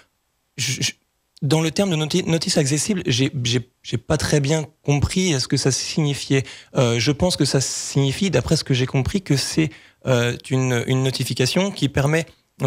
dans 1.41 1.61
le 1.61 1.71
terme 1.71 1.91
de 1.91 1.95
notice 1.95 2.57
accessible, 2.57 3.01
j'ai, 3.05 3.29
pas 3.97 4.17
très 4.17 4.39
bien 4.39 4.65
compris 4.83 5.39
ce 5.39 5.47
que 5.47 5.57
ça 5.57 5.71
signifiait. 5.71 6.43
Euh, 6.75 6.99
je 6.99 7.11
pense 7.11 7.37
que 7.37 7.45
ça 7.45 7.61
signifie, 7.61 8.29
d'après 8.29 8.57
ce 8.57 8.63
que 8.63 8.73
j'ai 8.73 8.85
compris, 8.85 9.21
que 9.21 9.37
c'est 9.37 9.69
euh, 10.05 10.35
une, 10.49 10.83
une 10.87 11.03
notification 11.03 11.71
qui 11.71 11.89
permet 11.89 12.25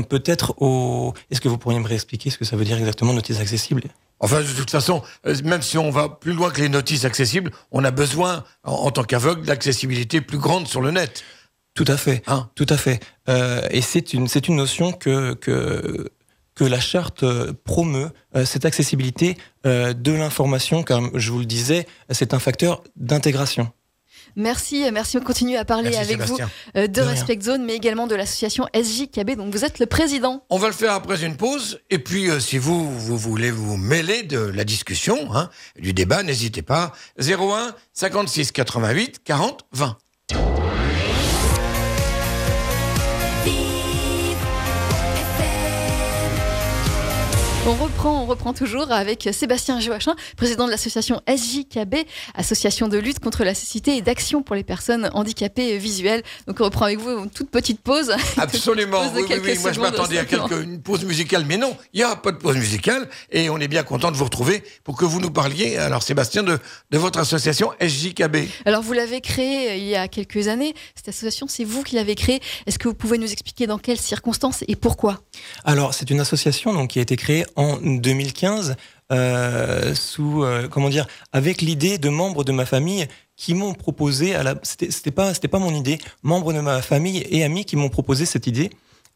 peut-être 0.08 0.54
au. 0.62 1.12
Est-ce 1.30 1.40
que 1.40 1.48
vous 1.48 1.58
pourriez 1.58 1.78
me 1.78 1.86
réexpliquer 1.86 2.30
ce 2.30 2.38
que 2.38 2.46
ça 2.46 2.56
veut 2.56 2.64
dire 2.64 2.78
exactement 2.78 3.12
notice 3.12 3.40
accessible? 3.40 3.82
Enfin, 4.20 4.40
de 4.40 4.46
toute 4.46 4.70
façon, 4.70 5.02
euh, 5.26 5.36
même 5.44 5.62
si 5.62 5.76
on 5.76 5.90
va 5.90 6.08
plus 6.08 6.32
loin 6.32 6.50
que 6.50 6.60
les 6.60 6.68
notices 6.68 7.04
accessibles, 7.04 7.50
on 7.72 7.84
a 7.84 7.90
besoin, 7.90 8.44
en 8.62 8.90
tant 8.90 9.02
qu'aveugle, 9.02 9.44
d'accessibilité 9.44 10.20
plus 10.20 10.38
grande 10.38 10.66
sur 10.66 10.80
le 10.80 10.92
net. 10.92 11.24
Tout 11.74 11.84
à 11.88 11.96
fait, 11.96 12.22
hein 12.26 12.50
tout 12.54 12.66
à 12.68 12.76
fait. 12.76 13.00
Euh, 13.28 13.66
et 13.70 13.80
c'est 13.80 14.12
une 14.12 14.28
c'est 14.28 14.48
une 14.48 14.56
notion 14.56 14.92
que 14.92 15.34
que 15.34 16.10
que 16.54 16.64
la 16.64 16.80
charte 16.80 17.22
euh, 17.22 17.52
promeut 17.64 18.10
euh, 18.36 18.44
cette 18.44 18.64
accessibilité 18.64 19.38
euh, 19.64 19.94
de 19.94 20.12
l'information, 20.12 20.82
comme 20.82 21.10
je 21.14 21.30
vous 21.30 21.38
le 21.38 21.46
disais, 21.46 21.86
c'est 22.10 22.34
un 22.34 22.38
facteur 22.38 22.82
d'intégration. 22.96 23.72
Merci, 24.36 24.84
merci. 24.92 25.18
On 25.18 25.20
continue 25.20 25.56
à 25.56 25.64
parler 25.64 25.90
Merci, 25.90 25.98
avec 25.98 26.22
Sébastien. 26.22 26.50
vous 26.74 26.86
de, 26.86 27.00
rien. 27.00 27.10
Respect 27.10 27.40
Zone, 27.42 27.64
mais 27.64 27.74
également 27.74 28.06
de 28.06 28.14
l'association 28.14 28.66
SJKB. 28.74 29.32
Donc 29.36 29.52
vous 29.52 29.64
êtes 29.64 29.78
le 29.78 29.86
président. 29.86 30.44
On 30.48 30.58
va 30.58 30.68
le 30.68 30.72
faire 30.72 30.92
après 30.92 31.22
une 31.24 31.36
pause. 31.36 31.80
Et 31.90 31.98
puis, 31.98 32.30
euh, 32.30 32.40
si 32.40 32.56
vous, 32.56 32.98
vous 32.98 33.18
voulez 33.18 33.50
vous 33.50 33.76
mêler 33.76 34.22
de 34.22 34.38
la 34.38 34.64
discussion, 34.64 35.34
hein, 35.34 35.50
du 35.78 35.92
débat, 35.92 36.22
n'hésitez 36.22 36.62
pas. 36.62 36.92
01 37.20 37.74
56 37.92 38.52
88 38.52 39.20
40 39.22 39.66
20. 39.72 39.98
On 47.64 47.74
reprend, 47.74 48.22
on 48.24 48.26
reprend 48.26 48.52
toujours 48.52 48.90
avec 48.90 49.28
Sébastien 49.32 49.78
Joachim, 49.78 50.16
président 50.36 50.66
de 50.66 50.72
l'association 50.72 51.20
SJKB, 51.28 51.94
association 52.34 52.88
de 52.88 52.98
lutte 52.98 53.20
contre 53.20 53.44
la 53.44 53.54
cécité 53.54 53.96
et 53.96 54.02
d'action 54.02 54.42
pour 54.42 54.56
les 54.56 54.64
personnes 54.64 55.08
handicapées 55.14 55.78
visuelles. 55.78 56.24
Donc 56.48 56.58
on 56.58 56.64
reprend 56.64 56.86
avec 56.86 56.98
vous 56.98 57.10
une 57.10 57.30
toute 57.30 57.50
petite 57.50 57.80
pause. 57.80 58.12
Absolument. 58.36 59.02
Pause 59.02 59.10
Oui, 59.14 59.22
oui, 59.22 59.28
quelques 59.28 59.44
oui. 59.44 59.58
Moi, 59.60 59.72
je 59.72 59.78
m'attendais 59.80 60.18
à 60.18 60.22
simplement. 60.22 60.48
quelque, 60.48 60.64
une 60.64 60.82
pause 60.82 61.04
musicale, 61.04 61.44
mais 61.46 61.56
non, 61.56 61.76
il 61.92 61.98
n'y 61.98 62.02
a 62.02 62.16
pas 62.16 62.32
de 62.32 62.38
pause 62.38 62.56
musicale. 62.56 63.08
Et 63.30 63.48
on 63.48 63.58
est 63.58 63.68
bien 63.68 63.84
content 63.84 64.10
de 64.10 64.16
vous 64.16 64.24
retrouver 64.24 64.64
pour 64.82 64.96
que 64.96 65.04
vous 65.04 65.20
nous 65.20 65.30
parliez, 65.30 65.76
alors 65.76 66.02
Sébastien, 66.02 66.42
de, 66.42 66.58
de 66.90 66.98
votre 66.98 67.20
association 67.20 67.70
SJKB. 67.80 68.38
Alors 68.64 68.82
vous 68.82 68.92
l'avez 68.92 69.20
créée 69.20 69.70
euh, 69.70 69.76
il 69.76 69.84
y 69.84 69.94
a 69.94 70.08
quelques 70.08 70.48
années. 70.48 70.74
Cette 70.96 71.10
association, 71.10 71.46
c'est 71.46 71.64
vous 71.64 71.84
qui 71.84 71.94
l'avez 71.94 72.16
créée. 72.16 72.40
Est-ce 72.66 72.80
que 72.80 72.88
vous 72.88 72.94
pouvez 72.94 73.18
nous 73.18 73.30
expliquer 73.30 73.68
dans 73.68 73.78
quelles 73.78 74.00
circonstances 74.00 74.64
et 74.66 74.74
pourquoi? 74.74 75.20
Alors, 75.64 75.94
c'est 75.94 76.10
une 76.10 76.18
association 76.18 76.72
donc, 76.74 76.90
qui 76.90 76.98
a 76.98 77.02
été 77.02 77.14
créée 77.14 77.44
en 77.56 77.76
2015 77.76 78.76
euh, 79.12 79.94
sous, 79.94 80.42
euh, 80.42 80.68
comment 80.68 80.88
dire, 80.88 81.06
avec 81.32 81.60
l'idée 81.60 81.98
de 81.98 82.08
membres 82.08 82.44
de 82.44 82.52
ma 82.52 82.64
famille 82.64 83.06
qui 83.36 83.52
m'ont 83.52 83.74
proposé, 83.74 84.34
à 84.34 84.42
la, 84.42 84.54
c'était, 84.62 85.10
pas, 85.10 85.34
c'était 85.34 85.48
pas 85.48 85.58
mon 85.58 85.74
idée, 85.74 85.98
membres 86.22 86.52
de 86.52 86.60
ma 86.60 86.80
famille 86.80 87.26
et 87.28 87.44
amis 87.44 87.64
qui 87.64 87.76
m'ont 87.76 87.90
proposé 87.90 88.24
cette 88.24 88.46
idée 88.46 88.70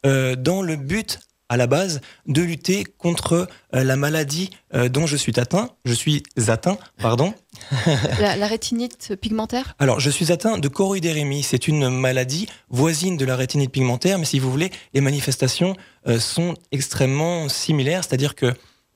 euh, 0.05 0.35
dans 0.35 0.61
le 0.61 0.75
but 0.75 1.19
à 1.49 1.57
la 1.57 1.67
base 1.67 2.01
de 2.25 2.41
lutter 2.41 2.83
contre 2.83 3.47
euh, 3.73 3.83
la 3.83 3.95
maladie 3.95 4.49
euh, 4.73 4.89
dont 4.89 5.07
je 5.07 5.15
suis 5.15 5.39
atteint. 5.39 5.69
Je 5.85 5.93
suis 5.93 6.23
atteint, 6.47 6.77
pardon. 6.99 7.33
la, 8.19 8.35
la 8.35 8.47
rétinite 8.47 9.15
pigmentaire? 9.21 9.75
Alors, 9.79 9.99
je 9.99 10.09
suis 10.09 10.31
atteint 10.31 10.57
de 10.57 10.67
choroïdérémie. 10.67 11.43
C'est 11.43 11.67
une 11.67 11.89
maladie 11.89 12.47
voisine 12.69 13.17
de 13.17 13.25
la 13.25 13.35
rétinite 13.35 13.71
pigmentaire, 13.71 14.19
mais 14.19 14.25
si 14.25 14.39
vous 14.39 14.51
voulez, 14.51 14.71
les 14.93 15.01
manifestations 15.01 15.75
euh, 16.07 16.19
sont 16.19 16.55
extrêmement 16.71 17.49
similaires, 17.49 18.03
c'est-à-dire 18.03 18.35
que 18.35 18.53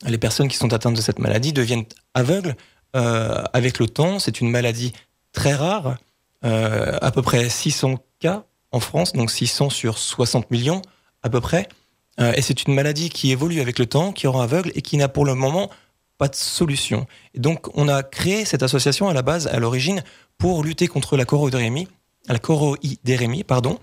les 0.07 0.17
personnes 0.17 0.47
qui 0.47 0.57
sont 0.57 0.73
atteintes 0.73 0.95
de 0.95 1.01
cette 1.01 1.19
maladie 1.19 1.53
deviennent 1.53 1.85
aveugles 2.13 2.55
euh, 2.95 3.43
avec 3.53 3.79
le 3.79 3.87
temps. 3.87 4.19
C'est 4.19 4.41
une 4.41 4.49
maladie 4.49 4.93
très 5.31 5.53
rare, 5.53 5.97
euh, 6.43 6.97
à 7.01 7.11
peu 7.11 7.21
près 7.21 7.49
600 7.49 7.99
cas 8.19 8.43
en 8.71 8.79
France, 8.79 9.13
donc 9.13 9.31
600 9.31 9.69
sur 9.69 9.97
60 9.97 10.51
millions 10.51 10.81
à 11.23 11.29
peu 11.29 11.41
près. 11.41 11.69
Euh, 12.21 12.33
et 12.35 12.41
c'est 12.41 12.63
une 12.67 12.73
maladie 12.73 13.09
qui 13.09 13.31
évolue 13.31 13.61
avec 13.61 13.79
le 13.79 13.85
temps, 13.85 14.11
qui 14.11 14.27
rend 14.27 14.41
aveugle 14.41 14.71
et 14.75 14.81
qui 14.81 14.97
n'a 14.97 15.07
pour 15.09 15.25
le 15.25 15.33
moment 15.35 15.69
pas 16.17 16.27
de 16.27 16.35
solution. 16.35 17.07
Et 17.33 17.39
donc, 17.39 17.67
on 17.75 17.87
a 17.87 18.03
créé 18.03 18.45
cette 18.45 18.61
association 18.63 19.09
à 19.09 19.13
la 19.13 19.23
base, 19.23 19.47
à 19.47 19.57
l'origine, 19.59 20.03
pour 20.37 20.63
lutter 20.63 20.87
contre 20.87 21.17
la 21.17 21.25
choroïdérémie, 21.25 21.87
la 22.27 22.37
pardon. 23.43 23.79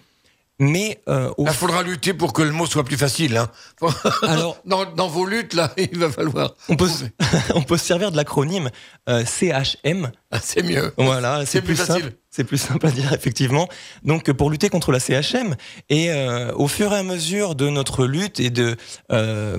Mais 0.61 1.01
euh, 1.09 1.31
au 1.39 1.47
Il 1.47 1.53
faudra 1.53 1.85
lutter 1.85 2.15
pour 2.15 2.33
que 2.33 2.43
le 2.43 2.51
mot 2.51 2.67
soit 2.67 2.83
plus 2.83 2.97
facile. 2.97 3.37
Hein. 3.37 3.49
Alors- 4.23 4.57
dans, 4.65 4.85
dans 4.93 5.07
vos 5.09 5.25
luttes, 5.25 5.55
là, 5.55 5.73
il 5.77 5.97
va 5.99 6.11
falloir. 6.11 6.55
on 6.69 6.75
peut, 6.77 6.89
se- 6.89 7.05
on 7.55 7.63
peut 7.63 7.77
se 7.77 7.85
servir 7.87 8.11
de 8.11 8.17
l'acronyme 8.17 8.71
euh, 9.09 9.25
CHM. 9.25 10.11
Ah, 10.33 10.41
c'est 10.43 10.63
mieux. 10.65 10.93
Voilà, 10.99 11.41
C'est 11.41 11.47
c'est 11.47 11.63
plus 11.63 11.75
plus, 11.75 11.85
facile. 11.85 12.03
simple. 12.03 12.17
C'est 12.39 12.45
plus 12.45 12.59
simple 12.59 12.87
à 12.87 12.93
dire 12.93 13.13
effectivement. 13.13 13.69
Donc 14.05 14.31
pour 14.31 14.49
lutter 14.49 14.69
contre 14.69 14.93
la 14.93 15.01
CHM 15.01 15.57
et 15.89 16.13
euh, 16.13 16.53
au 16.55 16.69
fur 16.69 16.93
et 16.93 16.97
à 16.97 17.03
mesure 17.03 17.57
de 17.57 17.69
notre 17.69 18.07
lutte 18.07 18.39
et 18.39 18.51
de 18.51 18.77
euh, 19.11 19.59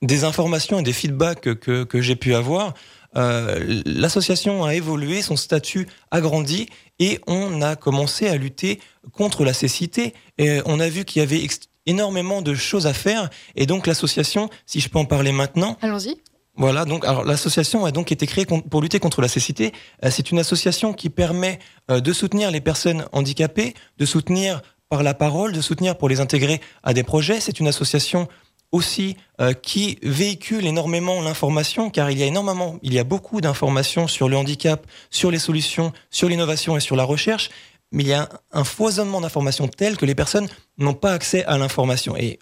des 0.00 0.22
informations 0.22 0.78
et 0.78 0.84
des 0.84 0.92
feedbacks 0.92 1.40
que, 1.40 1.82
que 1.82 2.00
j'ai 2.00 2.14
pu 2.14 2.36
avoir, 2.36 2.74
euh, 3.16 3.82
l'association 3.84 4.64
a 4.64 4.76
évolué, 4.76 5.22
son 5.22 5.34
statut 5.34 5.88
a 6.12 6.20
grandi 6.20 6.68
et 7.00 7.18
on 7.26 7.60
a 7.62 7.74
commencé 7.74 8.28
à 8.28 8.36
lutter 8.36 8.78
contre 9.10 9.44
la 9.44 9.52
cécité. 9.52 10.14
On 10.38 10.78
a 10.78 10.88
vu 10.88 11.04
qu'il 11.04 11.18
y 11.18 11.22
avait 11.24 11.44
énormément 11.86 12.42
de 12.42 12.54
choses 12.54 12.86
à 12.86 12.94
faire 12.94 13.28
et 13.56 13.66
donc 13.66 13.88
l'association, 13.88 14.50
si 14.66 14.78
je 14.78 14.88
peux 14.88 15.00
en 15.00 15.04
parler 15.04 15.32
maintenant, 15.32 15.76
Allons-y. 15.82 16.16
Voilà, 16.56 16.84
donc 16.84 17.04
alors 17.04 17.24
l'association 17.24 17.84
a 17.84 17.90
donc 17.90 18.12
été 18.12 18.26
créée 18.26 18.46
pour 18.46 18.80
lutter 18.80 19.00
contre 19.00 19.20
la 19.20 19.28
cécité. 19.28 19.72
Euh, 20.04 20.10
C'est 20.10 20.30
une 20.30 20.38
association 20.38 20.92
qui 20.92 21.10
permet 21.10 21.58
euh, 21.90 22.00
de 22.00 22.12
soutenir 22.12 22.50
les 22.50 22.60
personnes 22.60 23.06
handicapées, 23.12 23.74
de 23.98 24.06
soutenir 24.06 24.62
par 24.88 25.02
la 25.02 25.14
parole, 25.14 25.52
de 25.52 25.60
soutenir 25.60 25.98
pour 25.98 26.08
les 26.08 26.20
intégrer 26.20 26.60
à 26.84 26.94
des 26.94 27.02
projets. 27.02 27.40
C'est 27.40 27.58
une 27.58 27.66
association 27.66 28.28
aussi 28.70 29.16
euh, 29.40 29.52
qui 29.52 29.98
véhicule 30.02 30.66
énormément 30.66 31.20
l'information, 31.22 31.90
car 31.90 32.10
il 32.10 32.18
y 32.18 32.22
a 32.22 32.26
énormément, 32.26 32.78
il 32.82 32.94
y 32.94 32.98
a 32.98 33.04
beaucoup 33.04 33.40
d'informations 33.40 34.06
sur 34.06 34.28
le 34.28 34.36
handicap, 34.36 34.86
sur 35.10 35.30
les 35.30 35.38
solutions, 35.38 35.92
sur 36.10 36.28
l'innovation 36.28 36.76
et 36.76 36.80
sur 36.80 36.94
la 36.94 37.04
recherche, 37.04 37.50
mais 37.90 38.04
il 38.04 38.08
y 38.08 38.12
a 38.12 38.28
un, 38.52 38.64
foisonnement 38.64 39.20
d'informations 39.20 39.68
tel 39.68 39.96
que 39.96 40.06
les 40.06 40.14
personnes 40.14 40.48
n'ont 40.78 40.94
pas 40.94 41.12
accès 41.12 41.44
à 41.44 41.58
l'information. 41.58 42.16
Et 42.16 42.38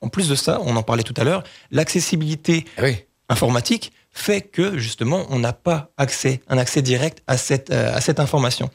en 0.00 0.08
plus 0.08 0.28
de 0.28 0.34
ça, 0.34 0.60
on 0.62 0.74
en 0.76 0.82
parlait 0.82 1.04
tout 1.04 1.14
à 1.16 1.24
l'heure, 1.24 1.44
l'accessibilité 1.70 2.64
Ah 2.76 2.82
Oui. 2.84 3.05
Informatique 3.28 3.92
fait 4.12 4.40
que 4.42 4.78
justement 4.78 5.26
on 5.30 5.38
n'a 5.38 5.52
pas 5.52 5.90
accès 5.96 6.40
un 6.48 6.58
accès 6.58 6.82
direct 6.82 7.22
à 7.26 7.36
cette 7.36 7.70
euh, 7.70 7.94
à 7.94 8.00
cette 8.00 8.20
information. 8.20 8.70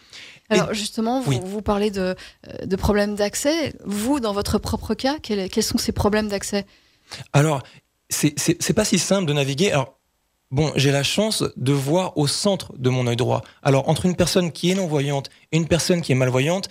Alors 0.50 0.74
justement, 0.74 1.22
vous, 1.22 1.32
Oui. 1.32 1.40
vous 1.42 1.62
parlez 1.62 1.92
de, 1.92 2.14
euh, 2.48 2.66
de 2.66 2.76
problèmes 2.76 3.16
d'accès. 3.16 3.74
Vous, 3.86 4.20
dans 4.20 4.34
votre 4.34 4.60
propre 4.60 4.94
cas, 4.96 5.16
quels, 5.24 5.50
quels 5.50 5.64
sont 5.64 5.78
ces 5.78 5.94
problèmes 5.94 6.28
d'accès? 6.28 6.66
Alors 7.32 7.64
c'est 8.10 8.74
pas 8.74 8.84
si 8.84 9.00
simple 9.00 9.26
de 9.28 9.34
naviguer. 9.34 9.72
Alors 9.72 9.98
bon, 10.52 10.74
j'ai 10.76 10.92
la 10.92 11.04
chance 11.04 11.46
de 11.56 11.72
voir 11.72 12.18
au 12.18 12.28
centre 12.28 12.74
de 12.78 12.90
mon 12.90 13.08
œil 13.08 13.16
droit. 13.16 13.42
Alors 13.64 13.88
entre 13.88 14.06
une 14.06 14.18
personne 14.18 14.52
qui 14.52 14.70
est 14.72 14.76
non 14.76 14.88
voyante 14.88 15.30
et 15.54 15.58
une 15.58 15.68
personne 15.70 16.02
qui 16.02 16.12
est 16.12 16.16
malvoyante, 16.16 16.68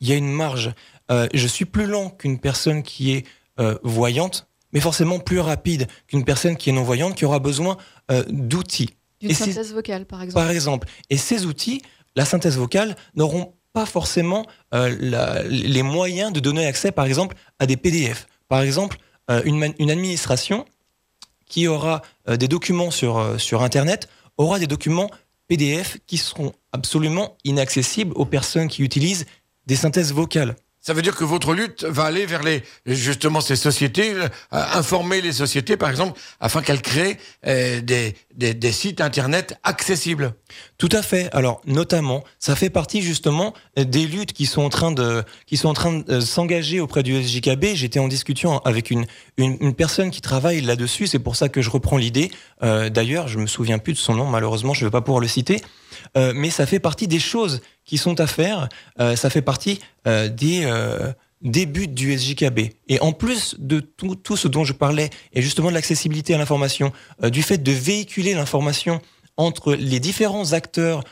il 0.00 0.08
y 0.08 0.12
a 0.12 0.16
une 0.16 0.32
marge. 0.32 0.72
Euh, 1.10 1.28
je 1.34 1.46
suis 1.46 1.66
plus 1.66 1.86
lent 1.86 2.08
qu'une 2.08 2.38
personne 2.38 2.82
qui 2.82 3.12
est 3.12 3.26
euh, 3.60 3.76
voyante, 3.82 4.47
mais 4.72 4.80
forcément 4.80 5.18
plus 5.18 5.40
rapide 5.40 5.86
qu'une 6.06 6.24
personne 6.24 6.56
qui 6.56 6.70
est 6.70 6.72
non 6.72 6.82
voyante 6.82 7.14
qui 7.14 7.24
aura 7.24 7.38
besoin 7.38 7.76
euh, 8.10 8.24
d'outils. 8.28 8.90
C'est- 9.34 9.44
synthèse 9.52 9.72
vocale, 9.72 10.04
par 10.06 10.22
exemple 10.22 10.40
par 10.44 10.50
exemple. 10.50 10.88
Et 11.10 11.16
ces 11.16 11.44
outils, 11.46 11.82
la 12.16 12.24
synthèse 12.24 12.56
vocale, 12.56 12.96
n'auront 13.14 13.54
pas 13.72 13.86
forcément 13.86 14.46
euh, 14.74 14.94
la- 15.00 15.42
les 15.44 15.82
moyens 15.82 16.32
de 16.32 16.40
donner 16.40 16.66
accès, 16.66 16.92
par 16.92 17.06
exemple, 17.06 17.36
à 17.58 17.66
des 17.66 17.76
PDF. 17.76 18.26
Par 18.48 18.62
exemple, 18.62 18.98
euh, 19.30 19.42
une, 19.44 19.72
une 19.78 19.90
administration 19.90 20.64
qui 21.46 21.66
aura 21.66 22.02
des 22.28 22.46
documents 22.48 22.90
sur, 22.90 23.40
sur 23.40 23.62
Internet 23.62 24.08
aura 24.36 24.58
des 24.58 24.66
documents 24.66 25.10
PDF 25.46 25.96
qui 26.06 26.18
seront 26.18 26.52
absolument 26.72 27.38
inaccessibles 27.42 28.12
aux 28.16 28.26
personnes 28.26 28.68
qui 28.68 28.82
utilisent 28.82 29.24
des 29.66 29.76
synthèses 29.76 30.12
vocales. 30.12 30.56
Ça 30.80 30.94
veut 30.94 31.02
dire 31.02 31.16
que 31.16 31.24
votre 31.24 31.54
lutte 31.54 31.84
va 31.84 32.04
aller 32.04 32.24
vers 32.24 32.42
les 32.42 32.62
justement 32.86 33.40
ces 33.40 33.56
sociétés, 33.56 34.14
euh, 34.14 34.28
informer 34.50 35.20
les 35.20 35.32
sociétés, 35.32 35.76
par 35.76 35.90
exemple, 35.90 36.18
afin 36.40 36.62
qu'elles 36.62 36.82
créent 36.82 37.18
euh, 37.46 37.80
des, 37.80 38.14
des, 38.36 38.72
sites 38.72 39.00
internet 39.00 39.58
accessibles. 39.64 40.34
Tout 40.78 40.88
à 40.92 41.02
fait. 41.02 41.28
Alors, 41.34 41.60
notamment, 41.66 42.22
ça 42.38 42.54
fait 42.54 42.70
partie 42.70 43.02
justement 43.02 43.54
des 43.76 44.06
luttes 44.06 44.32
qui 44.32 44.46
sont 44.46 44.62
en 44.62 44.68
train 44.68 44.92
de, 44.92 45.24
euh, 46.08 46.20
s'engager 46.20 46.80
auprès 46.80 47.02
du 47.02 47.22
SJKB. 47.22 47.74
J'étais 47.74 47.98
en 47.98 48.08
discussion 48.08 48.58
avec 48.60 48.90
une, 48.92 49.04
une, 49.36 49.74
personne 49.74 50.10
qui 50.10 50.20
travaille 50.20 50.60
là-dessus. 50.60 51.08
C'est 51.08 51.18
pour 51.18 51.34
ça 51.34 51.48
que 51.48 51.60
je 51.60 51.70
reprends 51.70 51.96
l'idée. 51.96 52.30
D'ailleurs, 52.62 53.28
je 53.28 53.38
me 53.38 53.46
souviens 53.46 53.78
plus 53.78 53.92
de 53.92 53.98
son 53.98 54.14
nom. 54.14 54.26
Malheureusement, 54.26 54.74
je 54.74 54.84
ne 54.84 54.86
vais 54.88 54.92
pas 54.92 55.00
pouvoir 55.00 55.20
le 55.20 55.28
citer. 55.28 55.60
Mais 56.16 56.50
ça 56.50 56.66
fait 56.66 56.80
partie 56.80 57.08
des 57.08 57.20
choses 57.20 57.60
qui 57.88 57.98
sont 57.98 58.20
à 58.20 58.26
faire. 58.28 58.68
Euh, 59.00 59.16
ça 59.16 59.30
fait 59.30 59.42
partie 59.42 59.80
euh, 60.06 60.28
des, 60.28 60.60
euh, 60.64 61.10
des 61.40 61.64
buts 61.64 61.88
du 61.88 62.16
SJKB. 62.16 62.60
Et 62.88 63.00
en 63.00 63.12
plus 63.12 63.56
de 63.58 63.80
tout, 63.80 64.36
ce 64.36 64.46
dont 64.46 64.62
je 64.62 64.74
parlais, 64.74 65.08
et 65.32 65.40
justement 65.40 65.70
de 65.70 65.74
l'accessibilité 65.74 66.34
à 66.34 66.38
l'information, 66.38 66.92
du 67.22 67.42
fait 67.42 67.58
de 67.58 67.72
véhiculer 67.72 68.34
l'information 68.34 69.00
entre 69.36 69.74
les 69.74 70.00
différents 70.00 70.52
acteurs 70.52 71.02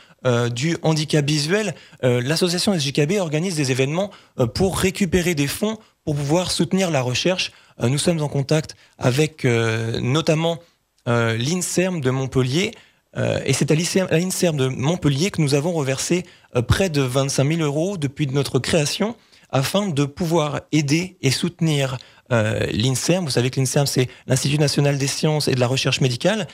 du 0.51 0.75
handicap 0.81 1.25
visuel, 1.25 1.73
l'association 2.01 2.77
SJKB 2.77 3.13
organise 3.19 3.55
des 3.55 3.71
événements 3.71 4.11
pour 4.53 4.77
récupérer 4.77 5.33
des 5.33 5.47
fonds 5.47 5.77
pour 6.03 6.15
pouvoir 6.15 6.51
soutenir 6.51 6.91
la 6.91 7.01
recherche. 7.01 7.53
Nous 7.81 7.97
sommes 7.97 8.21
en 8.21 8.27
contact 8.27 8.75
avec 8.97 9.45
notamment 9.45 10.59
l'INSERM 11.05 12.01
de 12.01 12.09
Montpellier. 12.09 12.71
Euh, 13.15 13.39
et 13.45 13.53
c'est 13.53 13.71
à 13.71 13.75
l'INSERM 13.75 14.57
de 14.57 14.67
Montpellier 14.67 15.31
que 15.31 15.41
nous 15.41 15.53
avons 15.53 15.73
reversé 15.73 16.23
euh, 16.55 16.61
près 16.61 16.89
de 16.89 17.01
25 17.01 17.47
000 17.55 17.61
euros 17.61 17.97
depuis 17.97 18.27
notre 18.27 18.59
création 18.59 19.15
afin 19.49 19.87
de 19.87 20.03
pouvoir 20.03 20.61
aider 20.73 21.17
et 21.21 21.31
soutenir 21.31 21.97
euh, 22.33 22.59
l'INSERM. 22.71 23.23
Vous 23.23 23.31
savez 23.31 23.49
que 23.49 23.59
l'INSERM, 23.59 23.87
c'est 23.87 24.09
l'Institut 24.27 24.59
national 24.59 24.97
des 24.97 25.07
sciences 25.07 25.47
et 25.47 25.55
de 25.55 25.59
la 25.59 25.67
recherche 25.67 26.01
médicale. 26.01 26.47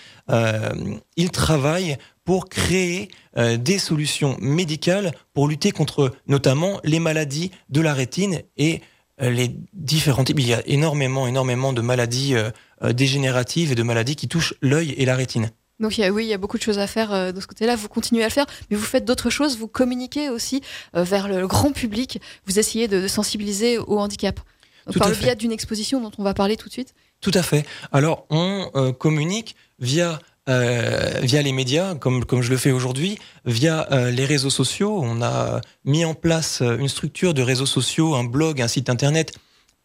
Il 1.18 1.32
travaille 1.32 1.98
pour 2.24 2.48
créer 2.50 3.10
des 3.36 3.80
solutions 3.80 4.38
médicales 4.40 5.12
pour 5.34 5.48
lutter 5.48 5.72
contre 5.72 6.14
notamment 6.28 6.80
les 6.84 7.00
maladies 7.00 7.50
de 7.70 7.82
la 7.82 7.96
rétine 7.96 8.44
et 8.58 8.82
les 9.20 9.56
différents 9.74 10.24
types. 10.24 10.40
Il 10.40 10.48
y 10.48 10.54
a 10.54 10.62
énormément, 10.68 11.28
énormément 11.28 11.74
de 11.74 11.82
maladies 11.82 12.36
dégénératives 12.84 13.72
et 13.72 13.76
de 13.76 13.84
maladies 13.84 14.16
qui 14.16 14.28
touchent 14.28 14.54
l'œil 14.62 14.92
et 14.92 15.06
la 15.06 15.16
rétine. 15.16 15.50
Donc 15.84 15.98
il 15.98 16.02
y 16.02 16.04
a, 16.06 16.12
oui, 16.12 16.26
il 16.26 16.30
y 16.30 16.34
a 16.34 16.38
beaucoup 16.38 16.58
de 16.58 16.64
choses 16.64 16.80
à 16.80 16.88
faire 16.88 17.14
euh, 17.14 17.32
de 17.32 17.40
ce 17.40 17.46
côté-là. 17.46 17.76
Vous 17.76 17.90
continuez 17.90 18.24
à 18.24 18.28
le 18.28 18.32
faire, 18.32 18.48
mais 18.72 18.78
vous 18.78 18.86
faites 18.86 19.06
d'autres 19.06 19.30
choses. 19.30 19.58
Vous 19.58 19.68
communiquez 19.68 20.30
aussi 20.30 20.62
euh, 20.96 21.04
vers 21.04 21.28
le 21.28 21.46
grand 21.46 21.72
public. 21.72 22.20
Vous 22.48 22.58
essayez 22.58 22.88
de, 22.88 23.02
de 23.02 23.08
sensibiliser 23.08 23.78
au 23.78 24.00
handicap. 24.00 24.40
Donc, 24.88 24.98
par 24.98 25.08
le 25.08 25.14
fait. 25.14 25.26
biais 25.26 25.36
d'une 25.36 25.52
exposition 25.52 26.02
dont 26.02 26.12
on 26.18 26.24
va 26.24 26.34
parler 26.34 26.58
tout 26.58 26.68
de 26.68 26.74
suite. 26.74 26.94
Tout 27.22 27.32
à 27.34 27.44
fait. 27.44 27.66
Alors, 27.92 28.26
on 28.30 28.70
euh, 28.76 28.92
communique 28.92 29.56
via 29.80 30.20
euh, 30.50 31.20
via 31.22 31.42
les 31.42 31.54
médias, 31.54 31.96
comme 31.96 32.26
comme 32.26 32.42
je 32.42 32.50
le 32.50 32.58
fais 32.58 32.72
aujourd'hui, 32.72 33.18
via 33.46 33.88
euh, 33.94 34.12
les 34.12 34.26
réseaux 34.26 34.50
sociaux. 34.50 35.00
On 35.02 35.22
a 35.22 35.62
mis 35.86 36.04
en 36.04 36.16
place 36.16 36.62
une 36.62 36.90
structure 36.90 37.34
de 37.34 37.42
réseaux 37.42 37.66
sociaux, 37.66 38.16
un 38.16 38.26
blog, 38.26 38.62
un 38.62 38.68
site 38.68 38.90
internet 38.90 39.32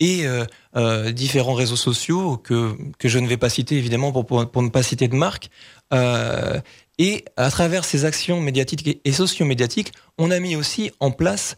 et 0.01 0.27
euh, 0.27 0.45
euh, 0.77 1.11
différents 1.13 1.55
réseaux 1.55 1.77
sociaux 1.77 2.37
que 2.37 2.77
que 2.99 3.09
je 3.09 3.19
ne 3.19 3.27
vais 3.27 3.37
pas 3.37 3.49
citer 3.49 3.77
évidemment 3.77 4.13
pour 4.13 4.49
pour, 4.51 4.63
ne 4.63 4.69
pas 4.69 4.83
citer 4.83 5.09
de 5.09 5.17
marque. 5.17 5.51
Euh, 5.93 6.61
et 6.99 7.25
à 7.37 7.51
travers 7.51 7.85
ces 7.85 8.05
actions 8.05 8.41
médiatiques 8.41 8.87
et, 8.87 9.01
et 9.05 9.13
socio-médiatiques, 9.13 9.93
on 10.19 10.31
a 10.31 10.39
mis 10.41 10.57
aussi 10.57 10.91
en 11.01 11.11
place 11.11 11.57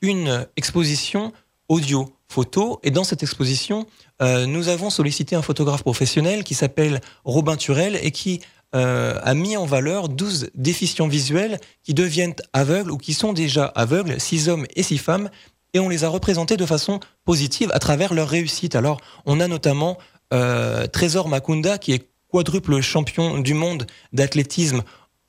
une 0.00 0.46
exposition 0.56 1.32
audio 1.68 2.08
photo 2.28 2.78
et 2.84 2.92
dans 2.92 3.02
cette 3.02 3.22
exposition 3.24 3.84
nous 4.20 4.68
avons 4.68 4.90
sollicité 4.90 5.34
un 5.34 5.42
photographe 5.42 5.82
professionnel 5.82 6.44
qui 6.44 6.54
s'appelle 6.54 7.00
Robin 7.24 7.56
Turel 7.56 7.98
et 8.00 8.12
qui 8.12 8.40
a 8.72 9.34
mis 9.34 9.56
en 9.56 9.66
valeur 9.66 10.08
12 10.08 10.50
déficients 10.54 11.08
visuels 11.08 11.58
qui 11.82 11.94
deviennent 11.94 12.36
aveugles 12.52 12.92
ou 12.92 12.96
qui 12.96 13.12
sont 13.12 13.32
déjà 13.32 13.64
aveugles, 13.64 14.20
six 14.20 14.48
hommes 14.48 14.66
et 14.76 14.84
six 14.84 14.98
femmes, 14.98 15.28
et 15.74 15.80
on 15.80 15.88
les 15.88 16.04
a 16.04 16.08
représentés 16.08 16.56
de 16.56 16.66
façon 16.66 17.00
positive 17.24 17.70
à 17.72 17.78
travers 17.78 18.14
leur 18.14 18.28
réussite. 18.28 18.74
Alors, 18.74 19.00
on 19.26 19.40
a 19.40 19.48
notamment 19.48 19.98
euh, 20.32 20.86
Trésor 20.86 21.28
Makunda 21.28 21.78
qui 21.78 21.92
est 21.92 22.08
quadruple 22.28 22.80
champion 22.80 23.38
du 23.38 23.54
monde 23.54 23.86
d'athlétisme 24.12 24.82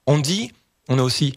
handi. 0.06 0.52
On 0.90 1.00
a 1.00 1.04
aussi 1.04 1.34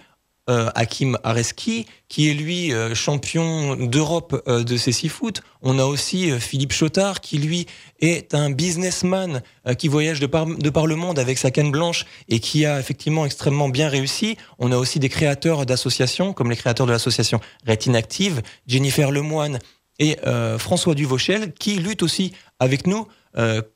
euh, 0.50 0.68
Hakim 0.74 1.16
Areski, 1.24 1.87
qui 2.11 2.28
est 2.28 2.35
lui 2.35 2.70
euh, 2.70 2.94
champion 2.94 3.76
d'Europe 3.76 4.42
euh, 4.46 4.62
de 4.62 4.76
six 4.76 5.09
foot. 5.09 5.40
On 5.62 5.78
a 5.78 5.87
aussi 5.87 6.38
Philippe 6.38 6.74
Chotard, 6.74 7.22
qui 7.22 7.38
lui 7.38 7.66
est 8.00 8.35
un 8.35 8.50
businessman 8.50 9.40
qui 9.78 9.88
voyage 9.88 10.20
de 10.20 10.26
par, 10.26 10.46
le 10.87 10.96
monde 10.96 11.18
avec 11.18 11.38
sa 11.38 11.50
canne 11.50 11.70
blanche 11.70 12.04
et 12.28 12.40
qui 12.40 12.66
a 12.66 12.78
effectivement 12.78 13.24
extrêmement 13.24 13.70
bien 13.70 13.88
réussi. 13.88 14.37
On 14.59 14.70
a 14.70 14.76
aussi 14.76 14.98
des 14.98 15.09
créateurs 15.09 15.64
d'associations, 15.64 16.35
comme 16.35 16.50
les 16.50 16.57
créateurs 16.57 16.87
de 16.87 16.92
l'association 16.92 17.40
Rétine 17.64 17.96
Active, 17.96 18.42
Jennifer 18.66 19.11
Lemoine 19.11 19.59
et 19.98 20.18
François 20.59 20.94
Duvauchel, 20.94 21.54
qui 21.54 21.76
luttent 21.76 22.02
aussi 22.02 22.35
avec 22.59 22.87
nous 22.87 23.09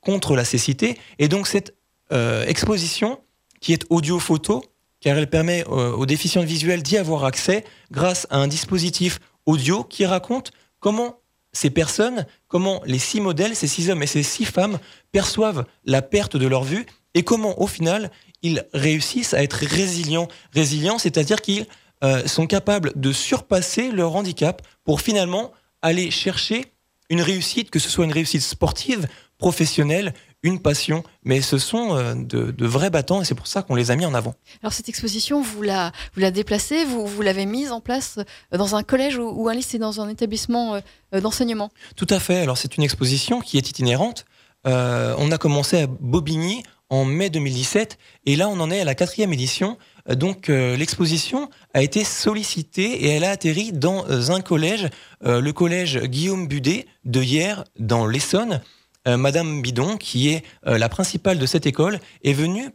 contre 0.02 0.36
la 0.36 0.44
cécité. 0.44 0.98
Et 1.18 1.28
donc 1.28 1.46
cette 1.46 1.74
exposition, 2.10 3.20
qui 3.62 3.72
est 3.72 3.86
audio-photo, 3.88 4.62
car 5.00 5.16
elle 5.16 5.30
permet 5.30 5.64
euh, 5.68 5.92
aux 5.92 6.06
déficients 6.06 6.42
visuels 6.42 6.82
d'y 6.82 6.96
avoir 6.96 7.24
accès 7.24 7.64
grâce 7.90 8.26
à 8.30 8.38
un 8.38 8.48
dispositif 8.48 9.20
audio 9.46 9.84
qui 9.84 10.06
raconte 10.06 10.50
comment 10.80 11.20
ces 11.52 11.70
personnes, 11.70 12.26
comment 12.46 12.82
les 12.84 12.98
six 12.98 13.20
modèles, 13.20 13.56
ces 13.56 13.66
six 13.66 13.90
hommes 13.90 14.02
et 14.02 14.06
ces 14.06 14.22
six 14.22 14.44
femmes 14.44 14.78
perçoivent 15.12 15.64
la 15.84 16.02
perte 16.02 16.36
de 16.36 16.46
leur 16.46 16.64
vue 16.64 16.86
et 17.14 17.22
comment 17.22 17.60
au 17.60 17.66
final 17.66 18.10
ils 18.42 18.66
réussissent 18.72 19.34
à 19.34 19.42
être 19.42 19.64
résilients. 19.64 20.28
Résilients, 20.52 20.98
c'est-à-dire 20.98 21.40
qu'ils 21.40 21.66
euh, 22.04 22.26
sont 22.26 22.46
capables 22.46 22.92
de 22.94 23.12
surpasser 23.12 23.90
leur 23.90 24.14
handicap 24.14 24.62
pour 24.84 25.00
finalement 25.00 25.52
aller 25.82 26.10
chercher 26.10 26.72
une 27.10 27.22
réussite, 27.22 27.70
que 27.70 27.78
ce 27.78 27.88
soit 27.88 28.04
une 28.04 28.12
réussite 28.12 28.42
sportive, 28.42 29.08
professionnelle, 29.38 30.12
une 30.42 30.60
passion, 30.60 31.02
mais 31.24 31.40
ce 31.40 31.58
sont 31.58 31.96
euh, 31.96 32.14
de, 32.14 32.50
de 32.50 32.66
vrais 32.66 32.90
battants 32.90 33.20
et 33.20 33.24
c'est 33.24 33.34
pour 33.34 33.46
ça 33.46 33.62
qu'on 33.62 33.74
les 33.74 33.90
a 33.90 33.96
mis 33.96 34.06
en 34.06 34.14
avant. 34.14 34.34
Alors 34.62 34.72
cette 34.72 34.88
exposition, 34.88 35.42
vous 35.42 35.62
la, 35.62 35.92
vous 36.14 36.20
la 36.20 36.30
déplacez, 36.30 36.84
vous, 36.84 37.06
vous 37.06 37.22
l'avez 37.22 37.46
mise 37.46 37.72
en 37.72 37.80
place 37.80 38.18
euh, 38.52 38.56
dans 38.58 38.76
un 38.76 38.82
collège 38.82 39.18
ou, 39.18 39.28
ou 39.28 39.48
un 39.48 39.54
lycée, 39.54 39.78
dans 39.78 40.00
un 40.00 40.08
établissement 40.08 40.76
euh, 41.14 41.20
d'enseignement? 41.20 41.70
Tout 41.96 42.06
à 42.10 42.20
fait. 42.20 42.38
Alors 42.38 42.56
c'est 42.56 42.76
une 42.76 42.84
exposition 42.84 43.40
qui 43.40 43.58
est 43.58 43.68
itinérante. 43.68 44.24
Euh, 44.66 45.14
on 45.18 45.30
a 45.30 45.38
commencé 45.38 45.82
à 45.82 45.86
Bobigny 45.86 46.62
en 46.90 47.04
mai 47.04 47.30
2017 47.30 47.98
et 48.26 48.36
là 48.36 48.48
on 48.48 48.58
en 48.60 48.70
est 48.70 48.80
à 48.80 48.84
la 48.84 48.94
quatrième 48.94 49.32
édition. 49.32 49.78
Donc 50.08 50.48
euh, 50.48 50.76
l'exposition 50.76 51.50
a 51.74 51.82
été 51.82 52.02
sollicitée 52.02 53.04
et 53.04 53.08
elle 53.08 53.24
a 53.24 53.30
atterri 53.30 53.72
dans 53.72 54.30
un 54.30 54.40
collège, 54.40 54.88
euh, 55.24 55.40
le 55.40 55.52
collège 55.52 55.98
Guillaume 56.04 56.48
Budet 56.48 56.86
de 57.04 57.22
hier 57.22 57.64
dans 57.78 58.06
l'Essonne. 58.06 58.62
Euh, 59.06 59.16
Madame 59.16 59.62
Bidon, 59.62 59.96
qui 59.96 60.30
est 60.30 60.44
euh, 60.66 60.78
la 60.78 60.88
principale 60.88 61.38
de 61.38 61.46
cette 61.46 61.66
école, 61.66 62.00
est 62.24 62.32
venue 62.32 62.70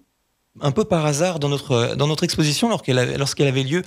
un 0.61 0.71
peu 0.71 0.85
par 0.85 1.05
hasard 1.05 1.39
dans 1.39 1.49
notre 1.49 1.95
dans 1.95 2.07
notre 2.07 2.23
exposition 2.23 2.69
lorsqu'elle 2.69 2.99
avait, 2.99 3.17
avait 3.17 3.63
lieu 3.63 3.81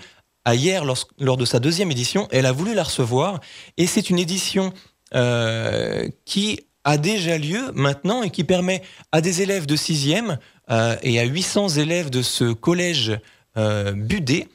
hier 0.54 0.84
lors, 0.84 1.08
lors 1.18 1.36
de 1.36 1.44
sa 1.44 1.58
deuxième 1.58 1.90
édition. 1.90 2.28
Elle 2.30 2.46
a 2.46 2.52
voulu 2.52 2.74
la 2.74 2.82
recevoir 2.82 3.40
et 3.76 3.86
c'est 3.86 4.10
une 4.10 4.18
édition 4.18 4.72
euh, 5.14 6.08
qui 6.24 6.60
a 6.84 6.98
déjà 6.98 7.36
lieu 7.38 7.72
maintenant 7.74 8.22
et 8.22 8.30
qui 8.30 8.44
permet 8.44 8.82
à 9.12 9.20
des 9.20 9.42
élèves 9.42 9.66
de 9.66 9.76
sixième 9.76 10.38
euh, 10.70 10.96
et 11.02 11.18
à 11.18 11.24
800 11.24 11.68
élèves 11.70 12.10
de 12.10 12.22
ce 12.22 12.52
collège 12.52 13.18
euh, 13.56 13.92
Budet 13.92 14.48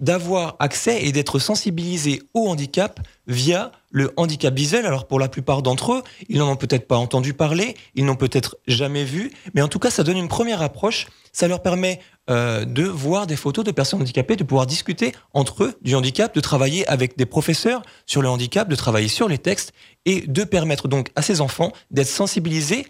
d'avoir 0.00 0.56
accès 0.58 1.04
et 1.04 1.12
d'être 1.12 1.38
sensibilisés 1.38 2.22
au 2.34 2.48
handicap 2.48 3.00
via 3.26 3.72
le 3.92 4.12
handicap 4.16 4.52
visuel. 4.52 4.84
Alors 4.86 5.06
pour 5.06 5.20
la 5.20 5.28
plupart 5.28 5.62
d'entre 5.62 5.92
eux, 5.92 6.02
ils 6.28 6.38
n'en 6.38 6.50
ont 6.50 6.56
peut-être 6.56 6.88
pas 6.88 6.96
entendu 6.96 7.34
parler, 7.34 7.76
ils 7.94 8.04
n'ont 8.04 8.16
peut-être 8.16 8.56
jamais 8.66 9.04
vu, 9.04 9.30
mais 9.54 9.62
en 9.62 9.68
tout 9.68 9.78
cas 9.78 9.90
ça 9.90 10.02
donne 10.02 10.16
une 10.16 10.28
première 10.28 10.62
approche, 10.62 11.06
ça 11.32 11.46
leur 11.46 11.62
permet 11.62 12.00
euh, 12.30 12.64
de 12.64 12.84
voir 12.84 13.26
des 13.26 13.36
photos 13.36 13.64
de 13.64 13.70
personnes 13.70 14.00
handicapées, 14.00 14.36
de 14.36 14.44
pouvoir 14.44 14.66
discuter 14.66 15.12
entre 15.32 15.64
eux 15.64 15.74
du 15.82 15.94
handicap, 15.94 16.34
de 16.34 16.40
travailler 16.40 16.86
avec 16.88 17.16
des 17.16 17.26
professeurs 17.26 17.82
sur 18.06 18.22
le 18.22 18.28
handicap, 18.28 18.68
de 18.68 18.76
travailler 18.76 19.08
sur 19.08 19.28
les 19.28 19.38
textes 19.38 19.72
et 20.04 20.22
de 20.22 20.44
permettre 20.44 20.88
donc 20.88 21.10
à 21.14 21.22
ces 21.22 21.40
enfants 21.40 21.72
d'être 21.90 22.08
sensibilisés 22.08 22.86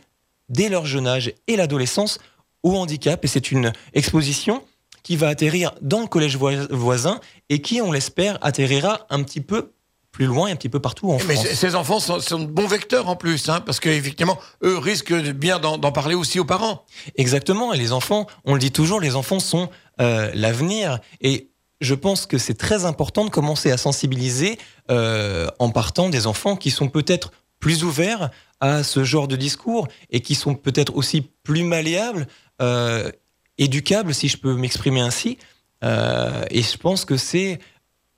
dès 0.49 0.69
leur 0.69 0.87
jeune 0.87 1.07
âge 1.07 1.33
et 1.47 1.57
l'adolescence 1.57 2.19
au 2.63 2.77
handicap. 2.77 3.25
Et 3.25 3.29
c'est 3.29 3.53
une 3.53 3.73
exposition 3.95 4.63
qui 5.03 5.17
va 5.17 5.29
atterrir 5.29 5.73
dans 5.81 6.01
le 6.01 6.07
collège 6.07 6.37
voi- 6.37 6.69
voisin 6.71 7.21
et 7.49 7.61
qui, 7.61 7.81
on 7.81 7.91
l'espère, 7.91 8.39
atterrira 8.41 9.07
un 9.11 9.23
petit 9.23 9.41
peu 9.41 9.73
plus 10.13 10.27
loin 10.27 10.49
et 10.49 10.53
un 10.53 10.57
petit 10.57 10.69
peu 10.69 10.79
partout 10.79 11.11
en 11.11 11.17
Mais 11.27 11.35
France. 11.35 11.47
c- 11.47 11.55
ces 11.57 11.75
enfants 11.75 11.99
sont, 11.99 12.21
sont 12.21 12.39
de 12.39 12.47
bons 12.47 12.67
vecteurs 12.67 13.09
en 13.09 13.17
plus, 13.17 13.49
hein, 13.49 13.61
parce 13.61 13.81
qu'effectivement, 13.81 14.39
eux 14.63 14.79
risquent 14.79 15.15
bien 15.33 15.59
d'en 15.59 15.79
d'en 15.79 15.91
parler 15.91 16.15
aussi 16.15 16.39
aux 16.39 16.45
parents. 16.45 16.85
Exactement. 17.17 17.73
Et 17.73 17.79
les 17.79 17.93
enfants, 17.93 18.27
on 18.45 18.53
le 18.55 18.61
dit 18.61 18.71
toujours, 18.73 19.01
les 19.01 19.17
enfants 19.17 19.41
sont 19.41 19.71
euh, 20.01 20.31
l'avenir. 20.35 20.99
Et 21.23 21.49
je 21.81 21.95
pense 21.95 22.27
que 22.27 22.39
c'est 22.39 22.55
très 22.55 22.85
important 22.85 23.25
de 23.25 23.31
commencer 23.31 23.73
à 23.73 23.77
sensibiliser 23.79 24.59
euh, 24.91 25.49
en 25.59 25.71
partant 25.71 26.11
des 26.11 26.27
enfants 26.27 26.57
qui 26.57 26.71
sont 26.71 26.89
peut-être 26.89 27.33
plus 27.59 27.83
ouverts 27.83 28.31
à 28.61 28.83
ce 28.85 29.03
genre 29.05 29.27
de 29.29 29.37
discours 29.37 29.89
et 30.11 30.21
qui 30.21 30.35
sont 30.35 30.55
peut-être 30.55 30.95
aussi 30.95 31.23
plus 31.43 31.65
malléables, 31.65 32.27
euh, 32.61 33.11
éducables, 33.59 34.15
si 34.15 34.29
je 34.29 34.37
peux 34.37 34.55
m'exprimer 34.55 35.01
ainsi. 35.01 35.39
Euh, 35.85 36.45
et 36.51 36.63
je 36.63 36.77
pense 36.77 37.05
que 37.05 37.17
c'est 37.17 37.59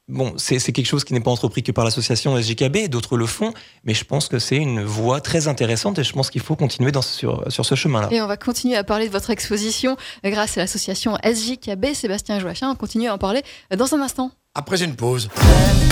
bon, 0.09 0.35
c'est 0.37 0.59
c'est 0.59 0.73
quelque 0.73 0.87
chose 0.87 1.05
qui 1.05 1.13
n'est 1.15 1.21
pas 1.21 1.31
entrepris 1.31 1.63
que 1.63 1.73
par 1.73 1.85
l'association 1.85 2.41
SJKB, 2.41 2.89
d'autres 2.89 3.17
le 3.17 3.27
font, 3.27 3.53
mais 3.85 3.95
je 3.95 4.05
pense 4.05 4.29
que 4.29 4.39
c'est 4.39 4.57
une 4.57 4.83
voie 4.83 5.21
très 5.21 5.49
intéressante 5.49 5.99
et 5.99 6.05
je 6.05 6.13
pense 6.13 6.31
qu'il 6.31 6.43
faut 6.43 6.57
continuer 6.57 6.93
dans, 6.93 7.03
sur, 7.03 7.45
sur 7.51 7.65
ce 7.65 7.75
chemin-là. 7.75 8.09
Et 8.11 8.21
on 8.23 8.27
va 8.27 8.37
continuer 8.37 8.77
à 8.77 8.85
parler 8.85 9.07
de 9.09 9.13
votre 9.13 9.31
exposition 9.31 9.97
grâce 10.25 10.57
à 10.59 10.61
l'association 10.61 11.17
SJKB. 11.25 11.95
Sébastien 11.95 12.39
Joachim, 12.39 12.69
on 12.71 12.75
continue 12.75 13.09
à 13.09 13.15
en 13.15 13.19
parler 13.19 13.43
dans 13.77 13.95
un 13.95 14.01
instant. 14.01 14.31
Après 14.55 14.83
une 14.83 14.95
pause. 14.95 15.29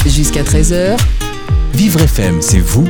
Jusqu'à 0.07 0.43
13h, 0.43 0.97
Vivre 1.75 2.01
FM, 2.03 2.43
c'est 2.43 2.61
vous 2.61 2.87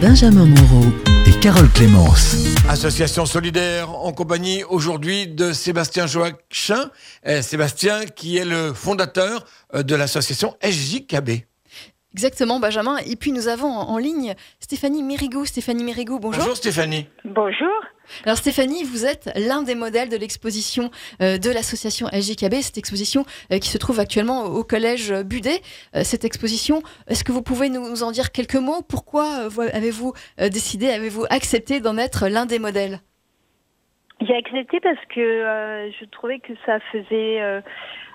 Benjamin 0.00 0.46
Moreau. 0.46 0.86
et 1.26 1.32
Carole 1.40 1.68
Clémence. 1.70 2.36
Association 2.70 3.26
solidaire 3.26 3.90
en 3.90 4.12
compagnie 4.12 4.62
aujourd'hui 4.62 5.26
de 5.26 5.50
Sébastien 5.50 6.06
Joachim. 6.06 6.88
Euh, 7.26 7.42
Sébastien 7.42 8.04
qui 8.06 8.36
est 8.36 8.44
le 8.44 8.72
fondateur 8.72 9.44
euh, 9.74 9.82
de 9.82 9.96
l'association 9.96 10.54
SJKB. 10.62 11.30
Exactement, 12.12 12.60
Benjamin. 12.60 12.98
Et 12.98 13.16
puis 13.16 13.32
nous 13.32 13.48
avons 13.48 13.66
en, 13.66 13.88
en 13.88 13.98
ligne 13.98 14.36
Stéphanie 14.60 15.02
Mérigou. 15.02 15.44
Stéphanie 15.46 15.82
Mérigou, 15.82 16.20
bonjour. 16.20 16.42
Bonjour 16.42 16.56
Stéphanie. 16.56 17.08
Bonjour. 17.24 17.68
Alors 18.24 18.38
Stéphanie, 18.38 18.84
vous 18.84 19.06
êtes 19.06 19.30
l'un 19.36 19.62
des 19.62 19.74
modèles 19.74 20.08
de 20.08 20.16
l'exposition 20.16 20.90
euh, 21.22 21.38
de 21.38 21.50
l'association 21.50 22.08
SJKB, 22.08 22.54
cette 22.60 22.78
exposition 22.78 23.24
euh, 23.52 23.58
qui 23.58 23.68
se 23.68 23.78
trouve 23.78 24.00
actuellement 24.00 24.44
au 24.44 24.64
collège 24.64 25.12
Budet. 25.24 25.60
Euh, 25.94 26.02
cette 26.04 26.24
exposition, 26.24 26.82
est-ce 27.08 27.24
que 27.24 27.32
vous 27.32 27.42
pouvez 27.42 27.68
nous 27.68 28.02
en 28.02 28.10
dire 28.10 28.32
quelques 28.32 28.56
mots? 28.56 28.82
Pourquoi 28.88 29.48
vous- 29.48 29.62
avez-vous 29.62 30.12
décidé, 30.38 30.90
avez-vous 30.90 31.24
accepté 31.30 31.80
d'en 31.80 31.96
être 31.96 32.28
l'un 32.28 32.46
des 32.46 32.58
modèles? 32.58 33.00
J'ai 34.20 34.34
accepté 34.36 34.80
parce 34.80 35.04
que 35.14 35.90
je 35.98 36.04
trouvais 36.06 36.40
que 36.40 36.52
ça 36.66 36.78
faisait, 36.92 37.40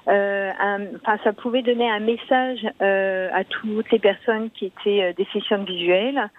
un, 0.07 0.79
enfin, 1.01 1.17
ça 1.23 1.33
pouvait 1.33 1.63
donner 1.63 1.89
un 1.89 1.99
message 1.99 2.59
à 2.79 3.43
toutes 3.43 3.91
les 3.91 3.99
personnes 3.99 4.49
qui 4.51 4.65
étaient 4.67 5.03
euh, 5.03 5.13
déficientes 5.13 5.67
visuelles 5.67 6.29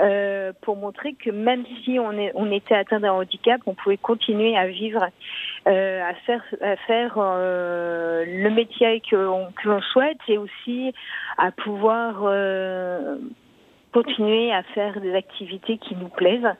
euh, 0.00 0.52
pour 0.62 0.76
montrer 0.76 1.14
que 1.14 1.30
même 1.30 1.64
si 1.84 1.98
on, 1.98 2.12
est, 2.12 2.32
on 2.34 2.50
était 2.50 2.74
atteint 2.74 3.00
d'un 3.00 3.12
handicap, 3.12 3.60
on 3.66 3.74
pouvait 3.74 3.96
continuer 3.98 4.56
à 4.56 4.66
vivre, 4.66 5.06
euh, 5.66 6.02
à 6.02 6.14
faire, 6.26 6.42
à 6.60 6.76
faire 6.76 7.14
euh, 7.18 8.24
le 8.26 8.50
métier 8.50 9.00
que 9.08 9.16
l'on 9.16 9.46
que 9.52 9.80
souhaite 9.92 10.18
et 10.28 10.38
aussi 10.38 10.92
à 11.38 11.50
pouvoir 11.52 12.24
continuer 13.92 14.52
à 14.52 14.62
faire 14.74 15.00
des 15.00 15.14
activités 15.14 15.78
qui 15.78 15.94
nous 15.94 16.08
plaisent. 16.08 16.54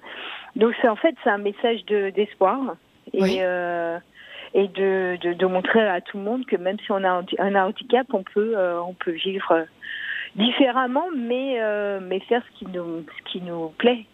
Donc 0.56 0.74
c'est 0.80 0.88
en 0.88 0.96
fait 0.96 1.14
c'est 1.24 1.30
un 1.30 1.38
message 1.38 1.84
de 1.86 2.10
d'espoir 2.10 2.76
et 3.12 3.22
Oui. 3.22 3.38
euh, 3.40 3.98
et 4.54 4.68
de, 4.68 5.16
de 5.22 5.32
de 5.32 5.46
montrer 5.46 5.80
à 5.80 6.00
tout 6.00 6.18
le 6.18 6.24
monde 6.24 6.44
que 6.44 6.56
même 6.56 6.78
si 6.80 6.92
on 6.92 7.02
a 7.02 7.08
un, 7.08 7.24
un 7.38 7.54
handicap, 7.54 8.06
on 8.12 8.22
peut 8.22 8.54
euh, 8.56 8.80
on 8.82 8.92
peut 8.92 9.12
vivre 9.12 9.66
différemment, 10.36 11.06
mais 11.16 11.60
euh, 11.60 12.00
mais 12.02 12.20
faire 12.20 12.42
ce 12.52 12.58
qui 12.58 12.66
nous 12.70 13.04
ce 13.04 13.32
qui 13.32 13.40
nous 13.40 13.68
plaît. 13.78 14.04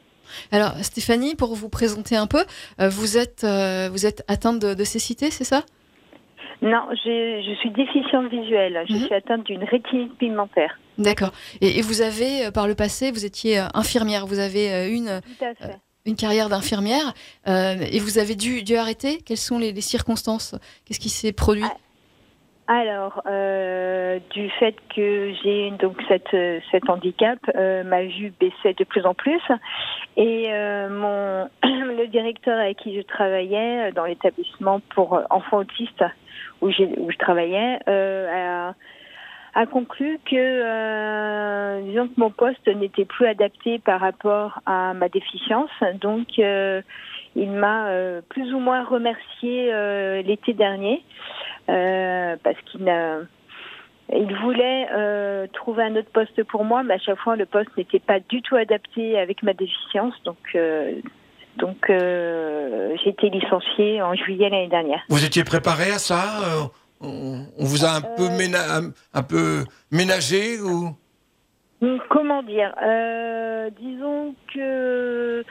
Alors 0.52 0.72
Stéphanie, 0.82 1.34
pour 1.34 1.54
vous 1.54 1.68
présenter 1.68 2.16
un 2.16 2.26
peu, 2.26 2.44
euh, 2.80 2.88
vous 2.88 3.16
êtes 3.16 3.44
euh, 3.44 3.88
vous 3.90 4.04
êtes 4.06 4.24
atteinte 4.28 4.58
de, 4.60 4.74
de 4.74 4.84
cécité, 4.84 5.30
c'est 5.30 5.44
ça? 5.44 5.64
Non, 6.60 6.88
je, 6.90 7.54
suis 7.60 7.70
déficiente 7.70 8.28
visuelle. 8.28 8.84
Je 8.88 8.94
Mhm. 8.94 9.04
suis 9.04 9.14
atteinte 9.14 9.44
d'une 9.44 9.62
rétinite 9.62 10.16
pigmentaire. 10.18 10.76
D'accord. 10.98 11.30
Et, 11.60 11.78
et 11.78 11.82
vous 11.82 12.02
avez 12.02 12.50
par 12.52 12.66
le 12.66 12.74
passé, 12.74 13.12
vous 13.12 13.24
étiez 13.24 13.62
infirmière, 13.74 14.26
vous 14.26 14.40
avez 14.40 14.92
une 14.92 15.20
une 16.08 16.16
carrière 16.16 16.48
d'infirmière 16.48 17.12
euh, 17.46 17.76
et 17.92 18.00
vous 18.00 18.18
avez 18.18 18.34
dû, 18.34 18.62
dû 18.62 18.76
arrêter. 18.76 19.18
Quelles 19.24 19.36
sont 19.36 19.58
les, 19.58 19.72
les 19.72 19.80
circonstances? 19.82 20.54
Qu'est-ce 20.84 21.00
qui 21.00 21.10
s'est 21.10 21.32
produit? 21.32 21.64
Ah, 21.64 21.76
Alors, 22.70 23.22
euh, 23.24 24.18
du 24.28 24.50
fait 24.50 24.76
que 24.94 25.32
j'ai 25.42 25.70
donc 25.70 25.96
cette, 26.06 26.36
cet 26.70 26.90
handicap, 26.90 27.38
euh, 27.56 27.82
ma 27.82 28.02
vue 28.02 28.30
baissait 28.38 28.74
de 28.74 28.84
plus 28.84 29.06
en 29.06 29.14
plus. 29.14 29.40
Et 30.18 30.48
euh, 30.50 30.90
mon 30.90 31.48
le 31.66 32.06
directeur 32.08 32.60
avec 32.60 32.76
qui 32.76 32.94
je 32.94 33.00
travaillais 33.00 33.88
euh, 33.88 33.92
dans 33.92 34.04
l'établissement 34.04 34.80
pour 34.94 35.14
euh, 35.14 35.22
enfants 35.30 35.60
autistes 35.60 36.04
où, 36.60 36.68
où 36.68 37.10
je 37.10 37.16
travaillais 37.16 37.78
euh, 37.88 38.68
a, 39.54 39.60
a 39.62 39.66
conclu 39.66 40.20
que, 40.30 41.80
disons 41.86 42.08
que 42.08 42.20
mon 42.20 42.30
poste 42.30 42.68
n'était 42.68 43.06
plus 43.06 43.26
adapté 43.26 43.78
par 43.78 43.98
rapport 43.98 44.60
à 44.66 44.92
ma 44.92 45.08
déficience. 45.08 45.70
Donc, 46.02 46.38
il 47.38 47.50
m'a 47.52 47.88
euh, 47.88 48.20
plus 48.28 48.52
ou 48.54 48.58
moins 48.58 48.84
remercié 48.84 49.72
euh, 49.72 50.22
l'été 50.22 50.52
dernier 50.54 51.02
euh, 51.68 52.36
parce 52.42 52.56
qu'il 52.66 52.90
il 54.10 54.36
voulait 54.42 54.86
trouver 55.52 55.82
un 55.84 55.94
autre 55.96 56.10
poste 56.10 56.42
pour 56.44 56.64
moi, 56.64 56.82
mais 56.82 56.94
à 56.94 56.98
chaque 56.98 57.18
fois 57.18 57.36
le 57.36 57.44
poste 57.44 57.68
n'était 57.76 57.98
pas 57.98 58.20
du 58.20 58.40
tout 58.40 58.56
adapté 58.56 59.18
avec 59.18 59.42
ma 59.42 59.52
déficience, 59.52 60.14
donc 60.24 60.38
donc 61.56 61.76
j'ai 61.90 63.08
été 63.10 63.28
licenciée 63.28 64.00
en 64.00 64.14
juillet 64.14 64.48
l'année 64.48 64.68
dernière. 64.68 65.02
Vous 65.10 65.24
étiez 65.26 65.44
préparé 65.44 65.90
à 65.90 65.98
ça 65.98 66.22
on, 67.02 67.44
on 67.58 67.64
vous 67.64 67.84
a 67.84 67.90
un 67.90 68.00
peu, 68.00 68.28
ména- 68.30 68.78
un, 68.78 68.92
un 69.12 69.22
peu 69.22 69.64
ménagé 69.92 70.58
ou? 70.60 70.88
Comment 72.08 72.42
dire 72.42 72.72
Disons 73.78 74.34
que 74.54 75.44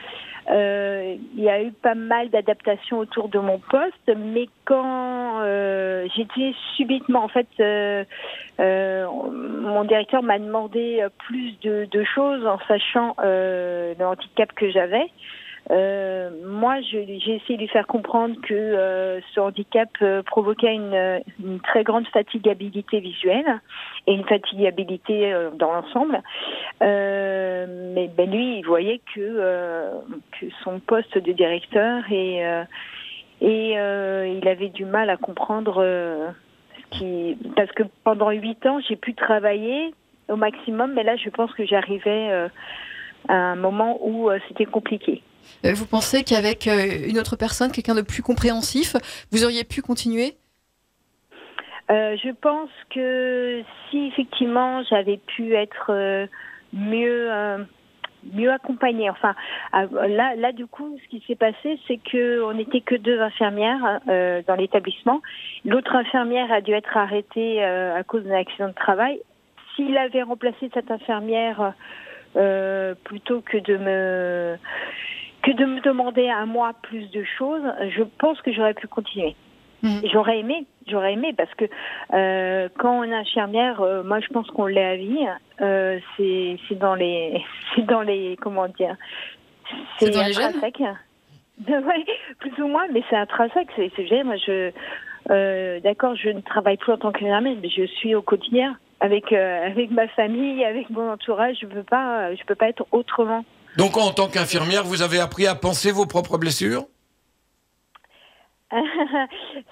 euh, 0.49 1.15
il 1.35 1.43
y 1.43 1.49
a 1.49 1.61
eu 1.61 1.71
pas 1.71 1.95
mal 1.95 2.29
d'adaptations 2.29 2.99
autour 2.99 3.29
de 3.29 3.39
mon 3.39 3.59
poste, 3.59 4.11
mais 4.15 4.47
quand 4.65 5.41
euh, 5.41 6.07
j'étais 6.15 6.53
subitement, 6.75 7.23
en 7.23 7.27
fait, 7.27 7.47
euh, 7.59 8.03
euh, 8.59 9.05
mon 9.07 9.83
directeur 9.83 10.23
m'a 10.23 10.39
demandé 10.39 11.05
plus 11.17 11.59
de, 11.61 11.87
de 11.91 12.03
choses 12.03 12.45
en 12.45 12.59
sachant 12.67 13.15
euh, 13.19 13.93
le 13.97 14.05
handicap 14.05 14.51
que 14.53 14.69
j'avais. 14.69 15.07
Euh, 15.69 16.29
moi, 16.45 16.79
j'ai 16.81 17.03
essayé 17.03 17.55
de 17.55 17.61
lui 17.61 17.67
faire 17.67 17.87
comprendre 17.87 18.35
que 18.41 18.53
euh, 18.53 19.19
ce 19.33 19.39
handicap 19.39 19.89
euh, 20.01 20.23
provoquait 20.23 20.73
une, 20.73 21.21
une 21.43 21.59
très 21.59 21.83
grande 21.83 22.07
fatigabilité 22.07 22.99
visuelle 22.99 23.61
et 24.05 24.13
une 24.13 24.23
fatigabilité 24.25 25.33
dans 25.55 25.73
l'ensemble. 25.73 26.21
Mais 26.79 28.09
ben, 28.15 28.31
lui, 28.31 28.59
il 28.59 28.65
voyait 28.65 29.01
que, 29.13 29.91
son 30.63 30.79
poste 30.79 31.17
de 31.17 31.31
directeur 31.33 32.03
et, 32.11 32.41
et 33.41 33.71
il 33.71 34.47
avait 34.47 34.69
du 34.69 34.85
mal 34.85 35.09
à 35.09 35.17
comprendre 35.17 35.83
ce 35.83 36.97
qui... 36.97 37.37
Parce 37.55 37.71
que 37.73 37.83
pendant 38.03 38.31
huit 38.31 38.65
ans, 38.65 38.79
j'ai 38.87 38.95
pu 38.95 39.13
travailler 39.13 39.93
au 40.29 40.37
maximum, 40.37 40.93
mais 40.93 41.03
là, 41.03 41.17
je 41.17 41.29
pense 41.29 41.51
que 41.53 41.65
j'arrivais 41.65 42.49
à 43.27 43.35
un 43.35 43.55
moment 43.55 43.97
où 44.01 44.29
c'était 44.47 44.65
compliqué. 44.65 45.21
Euh, 45.65 45.73
Vous 45.73 45.85
pensez 45.85 46.23
qu'avec 46.23 46.67
euh, 46.67 47.07
une 47.07 47.19
autre 47.19 47.35
personne, 47.35 47.71
quelqu'un 47.71 47.95
de 47.95 48.01
plus 48.01 48.23
compréhensif, 48.23 48.95
vous 49.31 49.43
auriez 49.43 49.63
pu 49.63 49.81
continuer? 49.81 50.35
Euh, 51.89 52.17
je 52.21 52.31
pense 52.31 52.69
que 52.93 53.63
si 53.89 54.07
effectivement 54.07 54.83
j'avais 54.89 55.17
pu 55.17 55.55
être 55.55 56.27
mieux 56.73 57.29
mieux 58.33 58.51
accompagnée, 58.51 59.09
enfin 59.09 59.35
là 59.71 60.35
là 60.35 60.51
du 60.51 60.65
coup 60.65 60.97
ce 61.01 61.07
qui 61.07 61.23
s'est 61.25 61.37
passé 61.37 61.79
c'est 61.87 61.95
que 61.95 62.43
on 62.43 62.53
n'était 62.53 62.81
que 62.81 62.95
deux 62.95 63.21
infirmières 63.21 64.01
dans 64.05 64.55
l'établissement. 64.55 65.21
L'autre 65.63 65.95
infirmière 65.95 66.51
a 66.51 66.59
dû 66.59 66.73
être 66.73 66.97
arrêtée 66.97 67.63
à 67.63 68.03
cause 68.03 68.25
d'un 68.25 68.35
accident 68.35 68.67
de 68.67 68.73
travail. 68.73 69.21
S'il 69.75 69.97
avait 69.97 70.23
remplacé 70.23 70.69
cette 70.73 70.91
infirmière 70.91 71.73
plutôt 73.05 73.39
que 73.39 73.57
de 73.59 73.77
me 73.77 74.57
que 75.41 75.51
de 75.51 75.65
me 75.65 75.81
demander 75.81 76.27
à 76.27 76.45
moi 76.45 76.73
plus 76.83 77.09
de 77.11 77.23
choses, 77.37 77.63
je 77.89 78.03
pense 78.17 78.41
que 78.41 78.51
j'aurais 78.51 78.73
pu 78.73 78.87
continuer. 78.87 79.35
Mhm. 79.83 80.01
J'aurais 80.11 80.39
aimé, 80.39 80.65
j'aurais 80.87 81.13
aimé 81.13 81.33
parce 81.37 81.53
que 81.53 81.65
euh, 82.13 82.67
quand 82.79 82.99
on 82.99 83.03
est 83.03 83.13
infirmière, 83.13 83.81
euh, 83.81 84.03
moi 84.03 84.19
je 84.19 84.27
pense 84.27 84.47
qu'on 84.47 84.65
l'est 84.65 84.83
à 84.83 84.95
vie. 84.95 85.27
Euh, 85.61 85.99
c'est 86.15 86.57
c'est 86.67 86.79
dans 86.79 86.95
les 86.95 87.43
c'est 87.75 87.85
dans 87.85 88.01
les 88.01 88.37
comment 88.41 88.67
dire 88.67 88.95
C'est 89.99 90.09
dans 90.09 90.23
les 90.23 90.33
gènes 90.33 90.45
intrinsèque. 90.45 90.79
ouais, 91.67 92.05
plus 92.39 92.63
ou 92.63 92.67
moins, 92.67 92.87
mais 92.91 93.03
c'est 93.09 93.15
intrinsèque. 93.15 93.69
C'est 93.75 93.91
c'est 93.95 94.05
vrai, 94.05 94.23
moi 94.23 94.35
je 94.37 94.71
euh, 95.29 95.79
d'accord, 95.81 96.15
je 96.15 96.29
ne 96.29 96.41
travaille 96.41 96.77
plus 96.77 96.93
en 96.93 96.97
tant 96.97 97.11
qu'infirmière, 97.11 97.57
mais 97.61 97.69
je 97.69 97.85
suis 97.85 98.15
au 98.15 98.21
quotidien 98.21 98.77
avec 98.99 99.31
euh, 99.31 99.67
avec 99.67 99.91
ma 99.91 100.07
famille, 100.07 100.63
avec 100.63 100.89
mon 100.89 101.11
entourage. 101.11 101.57
Je 101.61 101.67
peux 101.67 101.83
pas 101.83 102.33
je 102.33 102.43
peux 102.45 102.55
pas 102.55 102.69
être 102.69 102.87
autrement. 102.91 103.45
Donc 103.77 103.95
en 103.97 104.11
tant 104.11 104.27
qu'infirmière, 104.27 104.83
vous 104.83 105.01
avez 105.03 105.19
appris 105.19 105.45
à 105.45 105.55
penser 105.55 105.91
vos 105.91 106.05
propres 106.05 106.37
blessures? 106.37 106.85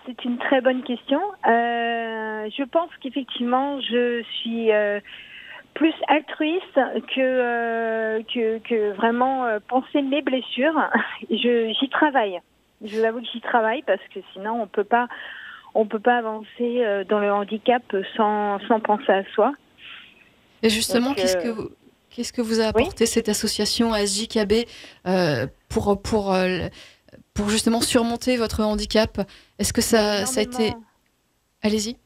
C'est 0.06 0.24
une 0.24 0.38
très 0.38 0.62
bonne 0.62 0.84
question. 0.84 1.20
Euh, 1.48 2.50
je 2.56 2.64
pense 2.64 2.90
qu'effectivement, 3.02 3.82
je 3.82 4.24
suis 4.40 4.72
euh, 4.72 5.00
plus 5.74 5.94
altruiste 6.08 6.76
que, 6.76 7.20
euh, 7.20 8.22
que, 8.34 8.60
que 8.60 8.94
vraiment 8.94 9.46
euh, 9.46 9.60
penser 9.68 10.02
mes 10.02 10.22
blessures. 10.22 10.80
Je, 11.30 11.74
j'y 11.80 11.90
travaille. 11.90 12.40
Je 12.84 12.98
vous 12.98 13.04
avoue 13.04 13.22
que 13.22 13.28
j'y 13.34 13.42
travaille 13.42 13.82
parce 13.84 14.02
que 14.14 14.20
sinon, 14.34 14.62
on 14.62 14.68
peut 14.68 14.84
pas, 14.84 15.08
on 15.74 15.86
peut 15.86 16.00
pas 16.00 16.18
avancer 16.18 16.48
euh, 16.62 17.04
dans 17.04 17.20
le 17.20 17.32
handicap 17.32 17.84
sans, 18.16 18.60
sans 18.68 18.80
penser 18.80 19.12
à 19.12 19.24
soi. 19.34 19.54
Et 20.64 20.70
justement, 20.70 21.14
qu'est-ce 21.14 21.38
euh, 21.38 21.44
que 21.44 21.50
vous, 21.50 21.70
qu'est-ce 22.16 22.32
que 22.32 22.42
vous 22.42 22.62
a 22.62 22.68
apporté 22.68 23.06
cette 23.06 23.28
association 23.30 23.92
ASJKB 23.94 24.68
euh, 25.08 25.48
pour 25.70 26.02
pour 26.02 26.34
euh, 26.34 26.68
pour 27.34 27.50
justement 27.50 27.82
surmonter 27.82 28.38
votre 28.38 28.64
handicap? 28.64 29.20
Est-ce 29.60 29.74
que 29.74 29.82
ça 29.82 30.26
ça 30.26 30.40
a 30.40 30.44
été. 30.44 30.74
Allez-y. 31.62 31.98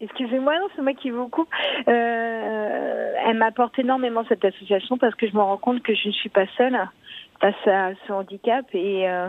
Excusez-moi, 0.00 0.54
non, 0.60 0.68
c'est 0.76 0.82
moi 0.82 0.94
qui 0.94 1.10
vous 1.10 1.28
coupe. 1.28 1.48
Euh, 1.88 3.12
elle 3.26 3.36
m'apporte 3.36 3.76
énormément 3.80 4.24
cette 4.28 4.44
association 4.44 4.96
parce 4.96 5.14
que 5.16 5.28
je 5.28 5.34
me 5.34 5.40
rends 5.40 5.56
compte 5.56 5.82
que 5.82 5.92
je 5.92 6.08
ne 6.08 6.12
suis 6.12 6.28
pas 6.28 6.46
seule 6.56 6.78
face 7.40 7.66
à 7.66 7.90
ce 8.06 8.12
handicap 8.12 8.64
et, 8.74 9.08
euh, 9.08 9.28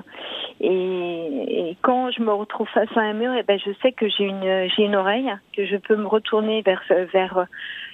et, 0.60 1.69
et 1.69 1.78
quand 1.82 2.12
je 2.12 2.22
me 2.22 2.32
retrouve 2.32 2.67
face 2.69 2.89
à 2.95 3.02
un 3.02 3.13
mur, 3.13 3.34
et 3.34 3.43
ben 3.43 3.60
je 3.60 3.72
sais 3.82 3.91
que 3.91 4.08
j'ai 4.10 4.26
une 4.26 4.69
j'ai 4.76 4.84
une 4.84 4.95
oreille, 4.95 5.32
que 5.56 5.65
je 5.65 5.76
peux 5.76 5.95
me 5.95 6.08
retourner 6.08 6.62
vers 6.62 6.84
vers 7.13 7.48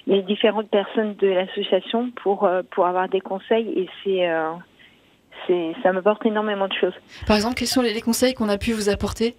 les 0.06 0.22
différentes 0.22 0.70
personnes 0.70 1.14
de 1.16 1.28
l'association 1.28 2.10
pour 2.22 2.44
euh, 2.44 2.62
pour 2.70 2.86
avoir 2.86 3.08
des 3.08 3.20
conseils 3.20 3.68
et 3.76 3.88
c'est 4.02 4.28
euh, 4.28 4.52
c'est 5.46 5.74
ça 5.82 5.92
m'apporte 5.92 6.24
énormément 6.24 6.68
de 6.68 6.74
choses. 6.74 6.94
Par 7.26 7.36
exemple, 7.36 7.56
quels 7.56 7.68
sont 7.68 7.82
les, 7.82 7.92
les 7.92 8.00
conseils 8.00 8.34
qu'on 8.34 8.48
a 8.48 8.58
pu 8.58 8.72
vous 8.72 8.88
apporter? 8.88 9.34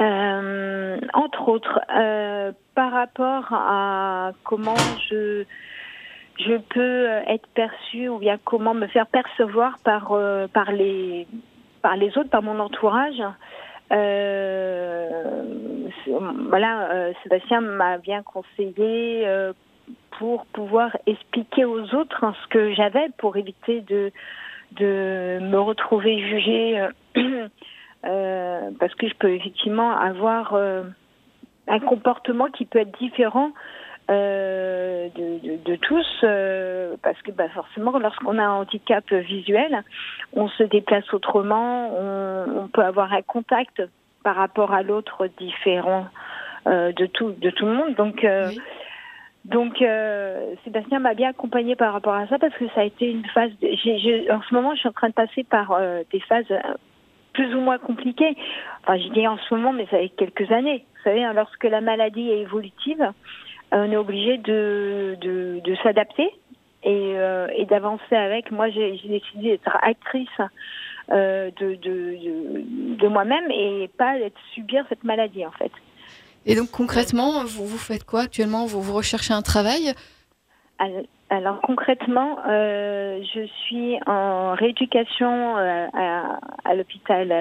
Euh, 0.00 0.98
entre 1.12 1.48
autres, 1.48 1.80
euh, 1.96 2.52
par 2.74 2.90
rapport 2.92 3.52
à 3.52 4.32
comment 4.42 4.74
je 5.08 5.44
je 6.38 6.56
peux 6.56 7.06
être 7.28 7.46
perçue 7.54 8.08
ou 8.08 8.18
bien 8.18 8.38
comment 8.44 8.74
me 8.74 8.88
faire 8.88 9.06
percevoir 9.06 9.78
par 9.84 10.12
euh, 10.12 10.48
par 10.48 10.72
les 10.72 11.28
par 11.82 11.96
les 11.96 12.16
autres, 12.18 12.30
par 12.30 12.42
mon 12.42 12.58
entourage. 12.58 13.22
Euh, 13.92 15.42
voilà, 16.48 16.90
euh, 16.90 17.12
Sébastien 17.22 17.60
m'a 17.60 17.98
bien 17.98 18.22
conseillé 18.22 19.26
euh, 19.26 19.52
pour 20.18 20.46
pouvoir 20.46 20.96
expliquer 21.06 21.64
aux 21.64 21.94
autres 21.94 22.32
ce 22.42 22.48
que 22.48 22.74
j'avais 22.74 23.08
pour 23.18 23.36
éviter 23.36 23.80
de 23.82 24.10
de 24.72 25.38
me 25.40 25.58
retrouver 25.58 26.18
jugée 26.18 26.88
parce 28.02 28.94
que 28.96 29.08
je 29.08 29.14
peux 29.14 29.32
effectivement 29.34 29.96
avoir 29.96 30.56
un 30.56 31.78
comportement 31.80 32.46
qui 32.46 32.64
peut 32.64 32.80
être 32.80 32.98
différent 32.98 33.52
euh, 34.10 35.08
de, 35.14 35.38
de, 35.48 35.56
de, 35.64 35.76
tous, 35.76 36.06
euh, 36.24 36.96
parce 37.02 37.20
que 37.22 37.30
bah, 37.30 37.48
forcément, 37.48 37.98
lorsqu'on 37.98 38.38
a 38.38 38.44
un 38.44 38.52
handicap 38.52 39.10
visuel, 39.12 39.82
on 40.34 40.48
se 40.48 40.62
déplace 40.62 41.12
autrement, 41.14 41.90
on, 41.96 42.64
on 42.64 42.68
peut 42.68 42.82
avoir 42.82 43.12
un 43.12 43.22
contact 43.22 43.82
par 44.22 44.36
rapport 44.36 44.72
à 44.72 44.82
l'autre 44.82 45.28
différent 45.38 46.06
euh, 46.66 46.92
de 46.92 47.06
tout 47.06 47.32
de 47.32 47.50
tout 47.50 47.66
le 47.66 47.72
monde. 47.72 47.94
Donc 47.94 48.24
euh, 48.24 48.48
oui. 48.48 48.60
Donc 49.44 49.82
euh, 49.82 50.54
Sébastien 50.64 50.98
m'a 50.98 51.14
bien 51.14 51.30
accompagné 51.30 51.76
par 51.76 51.92
rapport 51.92 52.14
à 52.14 52.26
ça 52.28 52.38
parce 52.38 52.54
que 52.54 52.66
ça 52.74 52.80
a 52.80 52.84
été 52.84 53.10
une 53.10 53.26
phase. 53.26 53.50
De, 53.60 53.68
j 53.68 53.90
ai, 53.90 53.98
j 53.98 54.08
ai, 54.10 54.32
en 54.32 54.42
ce 54.42 54.54
moment, 54.54 54.74
je 54.74 54.80
suis 54.80 54.88
en 54.88 54.92
train 54.92 55.08
de 55.08 55.14
passer 55.14 55.44
par 55.44 55.72
euh, 55.72 56.02
des 56.12 56.20
phases 56.20 56.52
plus 57.34 57.54
ou 57.54 57.60
moins 57.60 57.78
compliquées. 57.78 58.36
Enfin, 58.82 58.96
je 58.96 59.08
dis 59.08 59.26
en 59.26 59.36
ce 59.36 59.54
moment, 59.54 59.72
mais 59.72 59.84
ça 59.90 59.98
fait 59.98 60.08
quelques 60.10 60.50
années. 60.50 60.84
Vous 60.96 61.10
savez, 61.10 61.24
hein, 61.24 61.34
lorsque 61.34 61.64
la 61.64 61.82
maladie 61.82 62.30
est 62.30 62.40
évolutive, 62.40 63.12
on 63.74 63.90
est 63.90 63.96
obligé 63.96 64.38
de, 64.38 65.16
de, 65.20 65.60
de 65.64 65.76
s'adapter 65.82 66.30
et, 66.82 67.14
euh, 67.16 67.48
et 67.56 67.66
d'avancer 67.66 68.14
avec. 68.14 68.50
Moi, 68.50 68.70
j'ai 68.70 68.92
décidé 68.92 69.50
d'être 69.50 69.76
actrice 69.82 70.28
euh, 71.10 71.50
de, 71.58 71.74
de, 72.96 73.08
moi-même 73.08 73.50
et 73.50 73.90
pas 73.98 74.18
d'être 74.18 74.38
subir 74.54 74.84
cette 74.88 75.04
maladie, 75.04 75.44
en 75.44 75.50
fait. 75.52 75.72
Et 76.46 76.54
donc, 76.54 76.70
concrètement, 76.70 77.44
vous, 77.44 77.66
vous 77.66 77.78
faites 77.78 78.04
quoi 78.04 78.22
actuellement? 78.22 78.66
Vous, 78.66 78.80
vous 78.80 78.94
recherchez 78.94 79.32
un 79.32 79.42
travail? 79.42 79.92
Alors 81.30 81.60
concrètement, 81.62 82.36
euh, 82.48 83.22
je 83.32 83.46
suis 83.64 83.96
en 84.06 84.54
rééducation 84.54 85.56
à, 85.56 86.38
à 86.64 86.74
l'hôpital, 86.74 87.32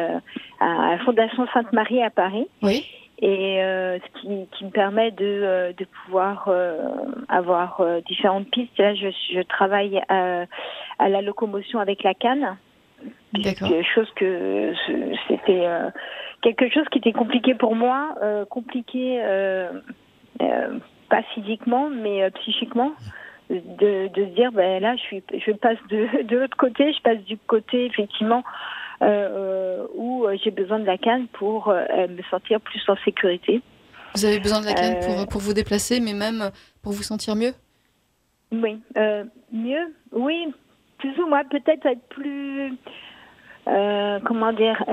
à 0.60 0.91
la 0.91 1.00
Fondation 1.00 1.46
Sainte-Marie 1.54 2.02
à 2.02 2.12
Paris. 2.12 2.48
Oui 2.62 2.86
et 3.19 3.62
euh, 3.62 3.99
ce 3.99 4.21
qui, 4.21 4.47
qui, 4.58 4.65
me 4.65 4.69
permet 4.71 5.12
de, 5.12 5.23
euh, 5.23 5.73
de 5.73 5.86
pouvoir 5.86 6.45
euh, 6.47 6.78
avoir 7.30 7.82
différentes 8.08 8.49
pistes. 8.49 8.78
Là, 8.78 8.95
je, 8.95 9.08
je 9.34 9.41
travaille 9.41 10.02
à, 10.10 10.45
à, 10.99 11.10
la 11.10 11.21
locomotion 11.21 11.80
avec 11.80 12.04
la 12.04 12.13
canne. 12.13 12.58
Quelque 13.34 13.84
chose 13.84 14.10
que 14.15 14.73
c'était 15.28 15.67
quelque 16.41 16.69
chose 16.69 16.88
qui 16.89 16.99
était 16.99 17.12
compliqué 17.12 17.54
pour 17.54 17.76
moi, 17.76 18.15
compliqué 18.49 19.21
pas 21.10 21.23
physiquement 21.34 21.89
mais 21.89 22.30
psychiquement. 22.32 22.93
De, 23.49 24.08
de 24.08 24.26
se 24.26 24.36
dire 24.36 24.52
ben 24.54 24.82
là 24.82 24.95
je 24.95 25.02
suis 25.02 25.23
je 25.34 25.52
passe 25.52 25.78
de, 25.89 26.23
de 26.23 26.38
l'autre 26.38 26.56
côté 26.56 26.93
je 26.93 27.02
passe 27.02 27.19
du 27.26 27.38
côté 27.38 27.86
effectivement 27.86 28.41
où 29.96 30.26
j'ai 30.44 30.52
besoin 30.52 30.80
de 30.80 30.86
la 30.86 30.98
canne 30.98 31.28
pour 31.28 31.70
euh, 31.70 32.08
me 32.08 32.22
sentir 32.30 32.60
plus 32.62 32.82
en 32.88 32.96
sécurité. 33.06 33.62
Vous 34.16 34.26
avez 34.26 34.39
besoin 34.39 34.62
de 34.62 34.66
la 34.66 34.74
canne 34.74 35.00
pour, 35.00 35.28
pour 35.28 35.42
vous 35.42 35.54
déplacer, 35.54 36.00
mais 36.00 36.13
même 36.13 36.52
pour 36.82 36.92
vous 36.92 37.04
sentir 37.04 37.36
mieux? 37.36 37.54
Oui, 38.52 38.80
euh, 38.98 39.24
mieux, 39.52 39.94
oui, 40.12 40.54
plus 41.00 41.18
ou 41.20 41.28
moins, 41.28 41.44
peut-être 41.46 41.86
être 41.86 42.08
plus, 42.10 42.78
comment 43.66 44.54
dire, 44.54 44.84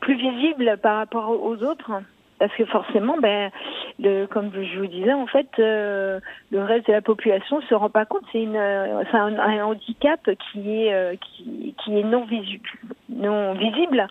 plus 0.00 0.16
visible 0.16 0.78
par 0.82 0.98
rapport 0.98 1.30
aux 1.30 1.56
autres 1.62 2.02
parce 2.42 2.56
que 2.56 2.64
forcément, 2.64 3.18
ben, 3.18 3.52
le, 4.00 4.26
comme 4.26 4.50
je 4.52 4.80
vous 4.80 4.88
disais, 4.88 5.12
en 5.12 5.28
fait, 5.28 5.46
euh, 5.60 6.18
le 6.50 6.64
reste 6.64 6.88
de 6.88 6.92
la 6.92 7.00
population 7.00 7.60
se 7.60 7.72
rend 7.72 7.88
pas 7.88 8.04
compte. 8.04 8.24
C'est 8.32 8.42
une, 8.42 8.60
c'est 9.08 9.16
un, 9.16 9.38
un, 9.38 9.64
handicap 9.64 10.18
qui 10.24 10.82
est 10.82 10.92
euh, 10.92 11.14
qui, 11.20 11.72
qui 11.78 12.00
est 12.00 12.02
non 12.02 12.24
visible, 12.24 12.68
non 13.08 13.52
visible. 13.52 14.08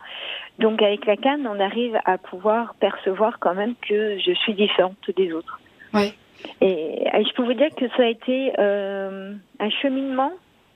Donc 0.59 0.81
avec 0.81 1.05
la 1.05 1.17
canne, 1.17 1.45
on 1.45 1.59
arrive 1.59 1.99
à 2.05 2.17
pouvoir 2.17 2.73
percevoir 2.75 3.37
quand 3.39 3.53
même 3.53 3.75
que 3.81 4.17
je 4.17 4.31
suis 4.31 4.53
différente 4.53 4.95
des 5.17 5.33
autres. 5.33 5.59
Oui. 5.93 6.13
Et, 6.61 7.03
et 7.13 7.25
je 7.25 7.33
peux 7.33 7.43
vous 7.43 7.53
dire 7.53 7.75
que 7.75 7.89
ça 7.97 8.03
a 8.03 8.07
été 8.07 8.53
euh, 8.59 9.33
un 9.59 9.69
cheminement 9.81 10.31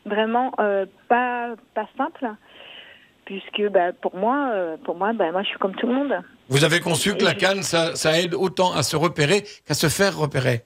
vraiment 0.05 0.51
euh, 0.59 0.85
pas 1.07 1.55
pas 1.73 1.87
simple 1.97 2.27
puisque 3.23 3.69
bah, 3.71 3.91
pour 3.93 4.15
moi, 4.15 4.49
euh, 4.53 4.77
pour 4.83 4.95
moi, 4.95 5.13
bah, 5.13 5.31
moi 5.31 5.41
je 5.43 5.47
suis 5.47 5.57
comme 5.57 5.75
tout 5.75 5.87
le 5.87 5.93
monde. 5.93 6.15
Vous 6.47 6.63
avez 6.63 6.79
conçu 6.79 7.15
que 7.15 7.23
la 7.23 7.33
canne, 7.33 7.63
ça, 7.63 7.95
ça 7.95 8.19
aide 8.19 8.35
autant 8.35 8.71
à 8.73 8.83
se 8.83 8.95
repérer 8.95 9.43
qu'à 9.67 9.73
se 9.73 9.87
faire 9.87 10.17
repérer. 10.17 10.61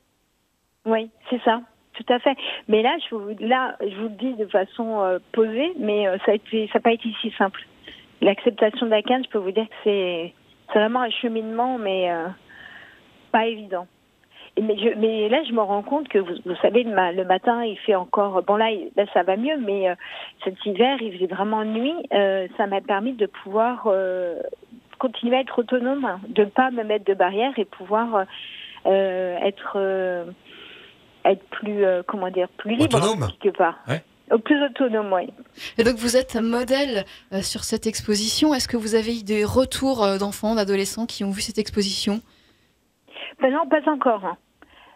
Oui, 0.85 1.09
c'est 1.29 1.41
ça, 1.43 1.61
tout 1.93 2.13
à 2.13 2.19
fait. 2.19 2.35
Mais 2.67 2.81
là, 2.81 2.97
je 2.97 3.15
vous, 3.15 3.29
là, 3.39 3.75
je 3.81 3.95
vous 3.95 4.09
le 4.09 4.17
dis 4.17 4.33
de 4.33 4.45
façon 4.47 5.01
euh, 5.01 5.19
posée, 5.31 5.71
mais 5.77 6.07
euh, 6.07 6.17
ça 6.25 6.33
n'a 6.33 6.79
pas 6.81 6.91
été 6.91 7.09
si 7.21 7.31
simple. 7.37 7.61
L'acceptation 8.21 8.87
de 8.87 8.91
la 8.91 9.01
canne, 9.01 9.23
je 9.23 9.29
peux 9.29 9.39
vous 9.39 9.51
dire 9.51 9.67
que 9.67 9.75
c'est, 9.83 10.33
vraiment 10.73 11.01
un 11.01 11.09
cheminement, 11.09 11.77
mais 11.77 12.11
euh, 12.11 12.27
pas 13.31 13.47
évident. 13.47 13.87
Mais, 14.61 14.77
je, 14.77 14.89
mais, 14.97 15.29
là, 15.29 15.41
je 15.47 15.53
me 15.53 15.61
rends 15.61 15.83
compte 15.83 16.09
que 16.09 16.19
vous, 16.19 16.33
vous 16.45 16.55
savez, 16.61 16.83
le, 16.83 16.93
ma, 16.93 17.13
le, 17.13 17.23
matin, 17.23 17.63
il 17.63 17.77
fait 17.77 17.95
encore. 17.95 18.41
Bon, 18.43 18.57
là, 18.57 18.69
là 18.97 19.05
ça 19.13 19.23
va 19.23 19.37
mieux, 19.37 19.57
mais 19.57 19.95
cet 20.43 20.55
hiver, 20.65 20.97
il 21.01 21.13
faisait 21.13 21.33
vraiment 21.33 21.63
nuit. 21.63 21.95
Ça 22.57 22.67
m'a 22.67 22.81
permis 22.81 23.13
de 23.13 23.25
pouvoir 23.25 23.87
continuer 24.99 25.37
à 25.37 25.41
être 25.41 25.57
autonome, 25.59 26.19
de 26.27 26.43
ne 26.43 26.49
pas 26.49 26.69
me 26.71 26.83
mettre 26.83 27.05
de 27.05 27.13
barrière 27.13 27.57
et 27.57 27.65
pouvoir 27.65 28.25
euh, 28.85 29.37
être 29.37 30.25
être 31.25 31.43
plus 31.49 31.83
comment 32.07 32.29
dire 32.29 32.47
plus 32.57 32.75
libre 32.75 32.97
autonome. 32.97 33.29
quelque 33.41 33.57
part. 33.57 33.79
Ouais. 33.87 34.03
Plus 34.37 34.63
autonome, 34.63 35.11
oui. 35.11 35.33
Et 35.77 35.83
donc 35.83 35.95
vous 35.95 36.15
êtes 36.15 36.35
modèle 36.35 37.05
euh, 37.33 37.41
sur 37.41 37.63
cette 37.63 37.87
exposition. 37.87 38.53
Est-ce 38.53 38.67
que 38.67 38.77
vous 38.77 38.93
avez 38.93 39.19
eu 39.19 39.23
des 39.23 39.43
retours 39.43 40.03
euh, 40.03 40.17
d'enfants, 40.19 40.53
d'adolescents 40.53 41.07
qui 41.07 41.23
ont 41.23 41.31
vu 41.31 41.41
cette 41.41 41.57
exposition? 41.57 42.21
Ben 43.41 43.51
Non, 43.51 43.67
pas 43.67 43.81
encore. 43.89 44.35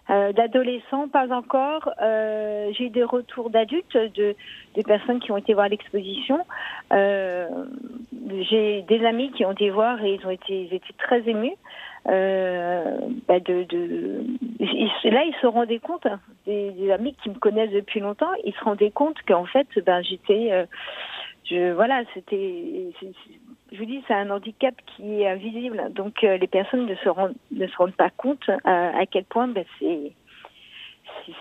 Hein. 0.07 0.13
Euh, 0.13 0.33
d'adolescents, 0.33 1.07
pas 1.07 1.33
encore. 1.33 1.89
Euh, 2.01 2.71
j'ai 2.77 2.89
des 2.89 3.03
retours 3.03 3.49
d'adultes, 3.49 3.95
de, 3.95 4.35
de 4.75 4.81
personnes 4.83 5.19
qui 5.19 5.31
ont 5.31 5.37
été 5.37 5.53
voir 5.53 5.69
l'exposition. 5.69 6.39
Euh, 6.91 7.47
j'ai 8.49 8.83
des 8.83 9.05
amis 9.05 9.31
qui 9.31 9.45
ont 9.45 9.51
été 9.51 9.69
voir 9.69 10.03
et 10.03 10.15
ils 10.15 10.25
ont 10.25 10.31
été, 10.31 10.63
ils 10.63 10.73
étaient 10.73 10.93
très 10.97 11.27
émus. 11.27 11.55
Euh, 12.09 12.97
bah 13.29 13.39
de, 13.39 13.63
de, 13.63 14.25
là, 15.05 15.23
ils 15.23 15.35
se 15.41 15.47
rendaient 15.47 15.79
compte, 15.79 16.05
des, 16.45 16.71
des, 16.71 16.91
amis 16.91 17.15
qui 17.23 17.29
me 17.29 17.35
connaissent 17.35 17.71
depuis 17.71 18.01
longtemps, 18.01 18.33
ils 18.43 18.53
se 18.53 18.63
rendaient 18.65 18.91
compte 18.91 19.15
qu'en 19.25 19.45
fait, 19.45 19.67
ben, 19.85 20.01
j'étais, 20.03 20.67
je, 21.45 21.71
voilà, 21.71 22.03
c'était, 22.13 22.91
je 23.73 23.79
vous 23.79 23.85
dis, 23.85 24.03
c'est 24.07 24.13
un 24.13 24.29
handicap 24.29 24.75
qui 24.85 25.21
est 25.21 25.27
invisible. 25.27 25.91
Donc, 25.93 26.23
euh, 26.23 26.37
les 26.37 26.47
personnes 26.47 26.85
ne 26.85 26.95
se 26.95 27.09
rendent, 27.09 27.35
ne 27.51 27.65
se 27.65 27.75
rendent 27.75 27.95
pas 27.95 28.11
compte 28.11 28.47
euh, 28.47 28.55
à 28.65 29.05
quel 29.09 29.25
point 29.25 29.47
ben, 29.47 29.65
c'est 29.79 30.11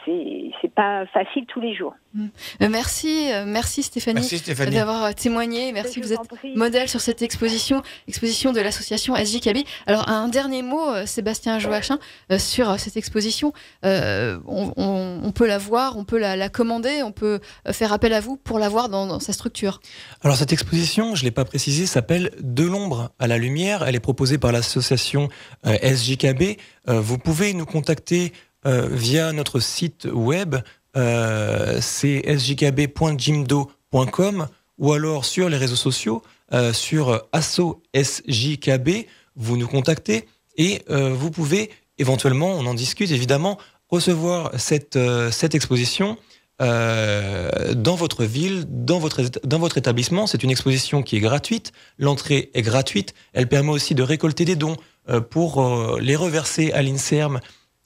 c'est 0.04 0.72
pas 0.74 1.06
facile 1.06 1.44
tous 1.46 1.60
les 1.60 1.74
jours. 1.74 1.94
Mmh. 2.14 2.26
Merci, 2.68 3.30
merci 3.46 3.82
Stéphanie, 3.82 4.20
merci 4.20 4.38
Stéphanie. 4.38 4.74
d'avoir 4.76 5.14
témoigné. 5.14 5.72
Merci, 5.72 6.00
Je 6.00 6.06
vous 6.06 6.12
êtes 6.12 6.28
prie. 6.28 6.54
modèle 6.54 6.88
sur 6.88 7.00
cette 7.00 7.22
exposition, 7.22 7.82
exposition 8.06 8.52
de 8.52 8.60
l'association 8.60 9.14
SJKB. 9.16 9.58
Alors 9.86 10.08
un 10.08 10.28
dernier 10.28 10.62
mot, 10.62 10.90
euh, 10.90 11.06
Sébastien 11.06 11.58
Joachim, 11.58 11.98
euh, 12.30 12.38
sur 12.38 12.78
cette 12.78 12.96
exposition. 12.96 13.52
Euh, 13.84 14.38
on, 14.46 14.72
on, 14.76 15.20
on, 15.22 15.32
peut 15.32 15.46
la 15.46 15.58
voir, 15.58 15.96
on 15.96 16.04
peut 16.04 16.18
la, 16.18 16.36
la, 16.36 16.48
commander, 16.48 17.02
on 17.02 17.12
peut 17.12 17.40
faire 17.70 17.92
appel 17.92 18.12
à 18.12 18.20
vous 18.20 18.36
pour 18.36 18.58
la 18.58 18.68
voir 18.68 18.88
dans, 18.88 19.06
dans 19.06 19.20
sa 19.20 19.32
structure. 19.32 19.80
Alors 20.22 20.36
cette 20.36 20.52
exposition, 20.52 21.14
je 21.14 21.24
l'ai 21.24 21.30
pas 21.30 21.44
précisé, 21.44 21.86
s'appelle 21.86 22.30
De 22.40 22.64
l'ombre 22.64 23.12
à 23.18 23.26
la 23.26 23.38
lumière. 23.38 23.84
Elle 23.86 23.94
est 23.94 24.00
proposée 24.00 24.38
par 24.38 24.52
l'association 24.52 25.28
euh, 25.66 25.76
SJKB. 25.82 26.58
vous 26.86 27.18
pouvez 27.18 27.54
nous 27.54 27.66
contacter 27.66 28.32
euh, 28.32 28.51
via 28.64 29.32
notre 29.32 29.60
site 29.60 30.08
web, 30.12 30.56
euh, 30.96 31.78
c'est 31.80 32.22
sjkb.jimdo.com 32.38 34.48
ou 34.78 34.92
alors 34.92 35.24
sur 35.24 35.48
les 35.48 35.56
réseaux 35.56 35.76
sociaux, 35.76 36.22
euh, 36.52 36.72
sur 36.72 37.22
asso 37.32 37.80
sjkb, 37.94 39.06
vous 39.36 39.56
nous 39.56 39.68
contactez 39.68 40.26
et 40.56 40.82
euh, 40.90 41.14
vous 41.14 41.30
pouvez 41.30 41.70
éventuellement, 41.98 42.52
on 42.52 42.66
en 42.66 42.74
discute 42.74 43.10
évidemment, 43.10 43.58
recevoir 43.88 44.50
cette, 44.58 44.96
euh, 44.96 45.30
cette 45.30 45.54
exposition 45.54 46.16
euh, 46.60 47.74
dans 47.74 47.94
votre 47.94 48.24
ville, 48.24 48.64
dans 48.68 48.98
votre, 48.98 49.22
dans 49.44 49.58
votre 49.58 49.78
établissement. 49.78 50.26
C'est 50.26 50.42
une 50.42 50.50
exposition 50.50 51.02
qui 51.02 51.16
est 51.16 51.20
gratuite, 51.20 51.72
l'entrée 51.98 52.50
est 52.54 52.62
gratuite, 52.62 53.14
elle 53.32 53.48
permet 53.48 53.70
aussi 53.70 53.94
de 53.94 54.02
récolter 54.02 54.44
des 54.44 54.56
dons 54.56 54.76
euh, 55.08 55.20
pour 55.20 55.98
les 56.00 56.16
reverser 56.16 56.72
à 56.72 56.82
l'INSERM 56.82 57.40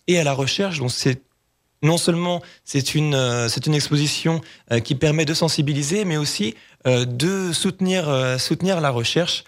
et 0.07 0.19
à 0.19 0.25
la 0.25 0.33
recherche. 0.33 0.79
Donc 0.79 0.91
c'est 0.91 1.23
non 1.83 1.99
seulement 1.99 2.43
c'est 2.65 2.95
une, 2.95 3.15
euh, 3.15 3.49
c'est 3.49 3.67
une 3.67 3.75
exposition 3.75 4.41
euh, 4.73 4.81
qui 4.81 4.95
permet 4.95 5.25
de 5.25 5.35
sensibiliser, 5.35 6.05
mais 6.05 6.17
aussi 6.17 6.55
euh, 6.87 7.05
de 7.05 7.53
soutenir, 7.53 8.07
soutenir 8.39 8.81
la 8.81 8.91
recherche. 8.91 9.45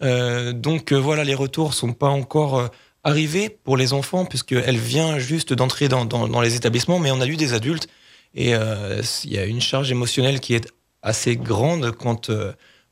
Donc 0.00 0.92
voilà, 0.92 1.24
les 1.24 1.34
retours 1.34 1.74
sont 1.74 1.92
pas 1.92 2.06
encore 2.06 2.70
arrivés 3.02 3.48
pour 3.48 3.76
les 3.76 3.92
enfants, 3.92 4.26
puisqu'elle 4.26 4.78
vient 4.78 5.18
juste 5.18 5.52
d'entrer 5.52 5.88
dans, 5.88 6.04
dans, 6.04 6.28
dans 6.28 6.40
les 6.40 6.54
établissements, 6.54 7.00
mais 7.00 7.10
on 7.10 7.20
a 7.20 7.26
eu 7.26 7.34
des 7.34 7.52
adultes, 7.52 7.88
et 8.32 8.52
il 8.52 9.32
y 9.32 9.38
a 9.38 9.44
une 9.44 9.60
charge 9.60 9.90
émotionnelle 9.90 10.38
qui 10.38 10.54
est 10.54 10.68
assez 11.02 11.34
grande 11.34 11.90
quand, 11.90 12.30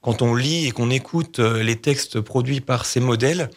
quand 0.01 0.21
on 0.21 0.35
lit 0.35 0.67
et 0.67 0.73
qu'on 0.73 0.91
écoute 0.91 1.39
les 1.39 1.77
textes 1.77 2.21
produits 2.21 2.61
par 2.61 2.87
ces 2.87 2.99
modèles. 2.99 3.51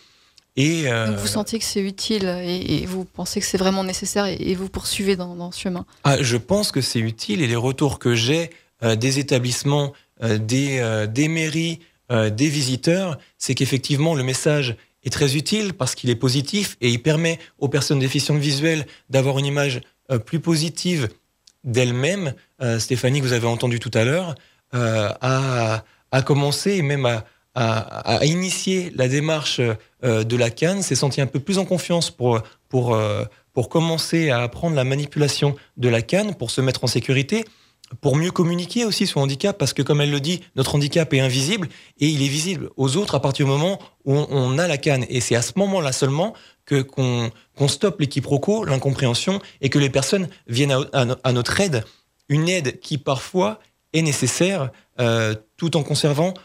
Et, 0.60 0.92
euh, 0.92 1.08
Donc 1.08 1.20
vous 1.20 1.28
sentiez 1.28 1.58
que 1.58 1.64
c'est 1.64 1.80
utile 1.80 2.26
et, 2.44 2.82
et 2.82 2.86
vous 2.86 3.06
pensez 3.06 3.40
que 3.40 3.46
c'est 3.46 3.58
vraiment 3.58 3.86
nécessaire 3.86 4.26
et, 4.26 4.36
et 4.40 4.56
vous 4.56 4.68
poursuivez 4.68 5.16
dans, 5.16 5.34
dans 5.34 5.52
ce 5.52 5.62
chemin. 5.62 5.86
Ah, 6.04 6.18
je 6.22 6.36
pense 6.36 6.74
que 6.74 6.82
c'est 6.82 7.00
utile 7.00 7.42
et 7.42 7.48
les 7.48 7.56
retours 7.56 7.98
que 7.98 8.14
j'ai 8.14 8.50
euh, 8.84 8.98
des 8.98 9.20
établissements, 9.20 9.94
euh, 10.22 10.38
des, 10.38 11.06
des 11.10 11.30
mairies, 11.30 11.80
des 12.10 12.50
visiteurs, 12.50 13.20
c'est 13.38 13.54
qu'effectivement 13.54 14.16
le 14.16 14.24
message 14.24 14.76
est 15.04 15.12
très 15.12 15.36
utile 15.36 15.74
parce 15.74 15.94
qu'il 15.94 16.10
est 16.10 16.16
positif 16.16 16.76
et 16.82 16.90
il 16.90 17.02
permet 17.02 17.38
aux 17.60 17.70
personnes 17.70 18.00
déficientes 18.00 18.40
visuelles 18.40 18.88
d'avoir 19.12 19.38
une 19.38 19.46
image 19.46 19.82
plus 20.26 20.40
positive 20.40 21.08
d'elles-mêmes. 21.64 22.34
Stéphanie, 22.80 23.20
que 23.22 23.26
vous 23.28 23.34
avez 23.34 23.46
entendu 23.46 23.80
tout 23.80 23.92
à 23.94 24.06
l'heure, 24.06 24.34
a, 24.74 25.84
a 26.12 26.22
commencé 26.24 26.72
et 26.72 26.82
même 26.82 27.06
à, 27.06 27.26
à, 27.56 28.26
initier 28.26 28.92
la 28.96 29.08
démarche 29.08 29.60
euh, 30.04 30.24
de 30.24 30.36
la 30.38 30.50
canne, 30.50 30.82
s'est 30.82 30.96
senti 30.96 31.20
un 31.22 31.28
peu 31.28 31.40
plus 31.40 31.58
en 31.58 31.66
confiance 31.66 32.12
pour, 32.12 32.42
pour, 32.70 32.96
euh, 32.96 33.26
pour 33.54 33.70
commencer 33.70 34.30
à 34.30 34.44
apprendre 34.44 34.76
la 34.76 34.84
manipulation 34.84 35.56
de 35.78 35.90
la 35.90 36.02
canne, 36.02 36.36
pour 36.36 36.52
se 36.52 36.62
mettre 36.62 36.84
en 36.84 36.88
sécurité, 36.88 37.44
pour 38.02 38.16
mieux 38.16 38.32
communiquer 38.32 38.86
aussi 38.86 39.08
son 39.08 39.22
handicap, 39.22 39.58
parce 39.58 39.74
que 39.74 39.82
comme 39.82 40.00
elle 40.00 40.12
le 40.12 40.20
dit, 40.20 40.42
notre 40.56 40.76
handicap 40.76 41.12
est 41.14 41.20
invisible 41.20 41.70
et 42.00 42.08
il 42.08 42.22
est 42.22 42.28
visible 42.28 42.70
aux 42.78 42.98
autres 42.98 43.16
à 43.16 43.20
partir 43.20 43.46
du 43.46 43.52
moment 43.52 43.80
où 44.06 44.14
on, 44.14 44.58
a 44.60 44.68
la 44.68 44.78
canne. 44.78 45.06
Et 45.10 45.22
c'est 45.22 45.36
à 45.36 45.42
ce 45.42 45.54
moment-là 45.58 45.92
seulement 45.92 46.34
que 46.66 46.82
qu'on 46.82 47.32
qu'on 47.58 47.68
stoppe 47.68 48.00
les 48.00 48.08
quiproquos, 48.08 48.64
l'incompréhension, 48.64 49.42
et 49.62 49.70
que 49.70 49.80
les 49.80 49.90
personnes 49.90 50.30
viennent 50.48 50.72
à, 50.72 50.82
à 50.94 51.06
no- 51.06 51.16
à 51.24 51.34
notre 51.34 51.60
aide, 51.60 51.84
une 52.30 52.48
aide 52.48 52.80
qui 52.80 53.00
parfois 53.00 53.60
est 53.94 54.04
nécessaire 54.04 54.70
euh, 55.00 55.34
tout 55.58 55.76
en 55.76 55.82
conservant 55.84 56.36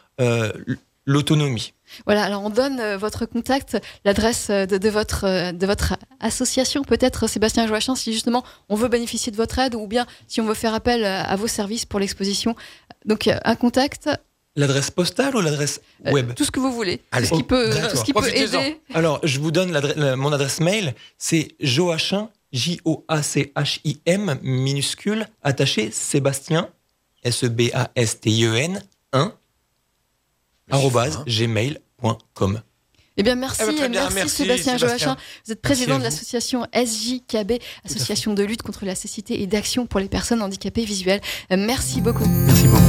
l'autonomie. 1.06 1.72
Voilà, 2.06 2.24
alors 2.24 2.42
on 2.42 2.50
donne 2.50 2.80
euh, 2.80 2.96
votre 2.96 3.26
contact, 3.26 3.76
l'adresse 4.04 4.48
euh, 4.50 4.66
de, 4.66 4.78
de 4.78 4.88
votre, 4.88 5.24
euh, 5.24 5.52
de 5.52 5.66
votre 5.66 5.94
association, 6.20 6.82
peut-être 6.82 7.26
Sébastien 7.28 7.66
Joachim, 7.66 7.94
si 7.94 8.12
justement 8.12 8.42
on 8.68 8.74
veut 8.74 8.88
bénéficier 8.88 9.30
de 9.30 9.36
votre 9.36 9.58
aide 9.58 9.74
ou 9.74 9.86
bien 9.86 10.06
si 10.26 10.40
on 10.40 10.46
veut 10.46 10.54
faire 10.54 10.74
appel 10.74 11.04
à 11.04 11.36
vos 11.36 11.46
services 11.46 11.84
pour 11.84 12.00
l'exposition. 12.00 12.56
Donc 13.04 13.28
un 13.28 13.54
contact, 13.56 14.08
L'adresse 14.56 14.90
postale 14.92 15.34
ou 15.34 15.40
l'adresse 15.40 15.80
euh, 16.06 16.12
web? 16.12 16.32
tout 16.34 16.44
ce 16.44 16.50
que 16.52 16.60
vous 16.60 16.72
voulez, 16.72 17.02
Allez. 17.10 17.26
ce 17.26 17.34
qui 17.34 17.42
peut, 17.42 17.70
Oh, 17.70 17.74
d'accord. 17.74 17.98
ce 17.98 18.04
qui 18.04 18.12
peut 18.12 18.20
Profitez-en. 18.20 18.60
aider. 18.60 18.80
Alors, 18.94 19.18
je 19.24 19.40
vous 19.40 19.50
donne 19.50 19.72
mon 20.16 20.32
adresse 20.32 20.60
mail, 20.60 20.94
c'est 21.18 21.48
joachim, 21.58 22.28
J-O-A-C-H-I-M, 22.52 24.38
minuscule, 24.42 25.26
attaché, 25.42 25.90
Sébastien, 25.90 26.68
S-E-B-A-S-T-I-E-N, 27.24 28.82
1, 29.12 29.20
arrobase, 29.22 29.32
Hein 30.70 31.24
gmail.com. 31.26 32.62
Eh, 33.16 33.20
eh 33.20 33.22
ben, 33.22 33.38
bien, 33.38 33.48
merci, 33.48 33.62
merci, 34.14 34.28
Sébastien, 34.28 34.76
Sébastien. 34.76 34.76
Joachim. 34.76 35.16
Vous 35.46 35.52
êtes 35.52 35.62
président 35.62 35.98
de 35.98 36.02
l'association 36.02 36.66
SJKB, 36.74 37.60
Association 37.84 38.34
de 38.34 38.42
lutte 38.42 38.62
contre 38.62 38.84
la 38.84 38.96
cécité 38.96 39.40
et 39.40 39.46
d'action 39.46 39.86
pour 39.86 40.00
les 40.00 40.08
personnes 40.08 40.42
handicapées 40.42 40.84
visuelles. 40.84 41.20
Euh, 41.52 41.56
merci 41.56 42.00
beaucoup. 42.00 42.24
Merci 42.26 42.66
beaucoup. 42.66 42.82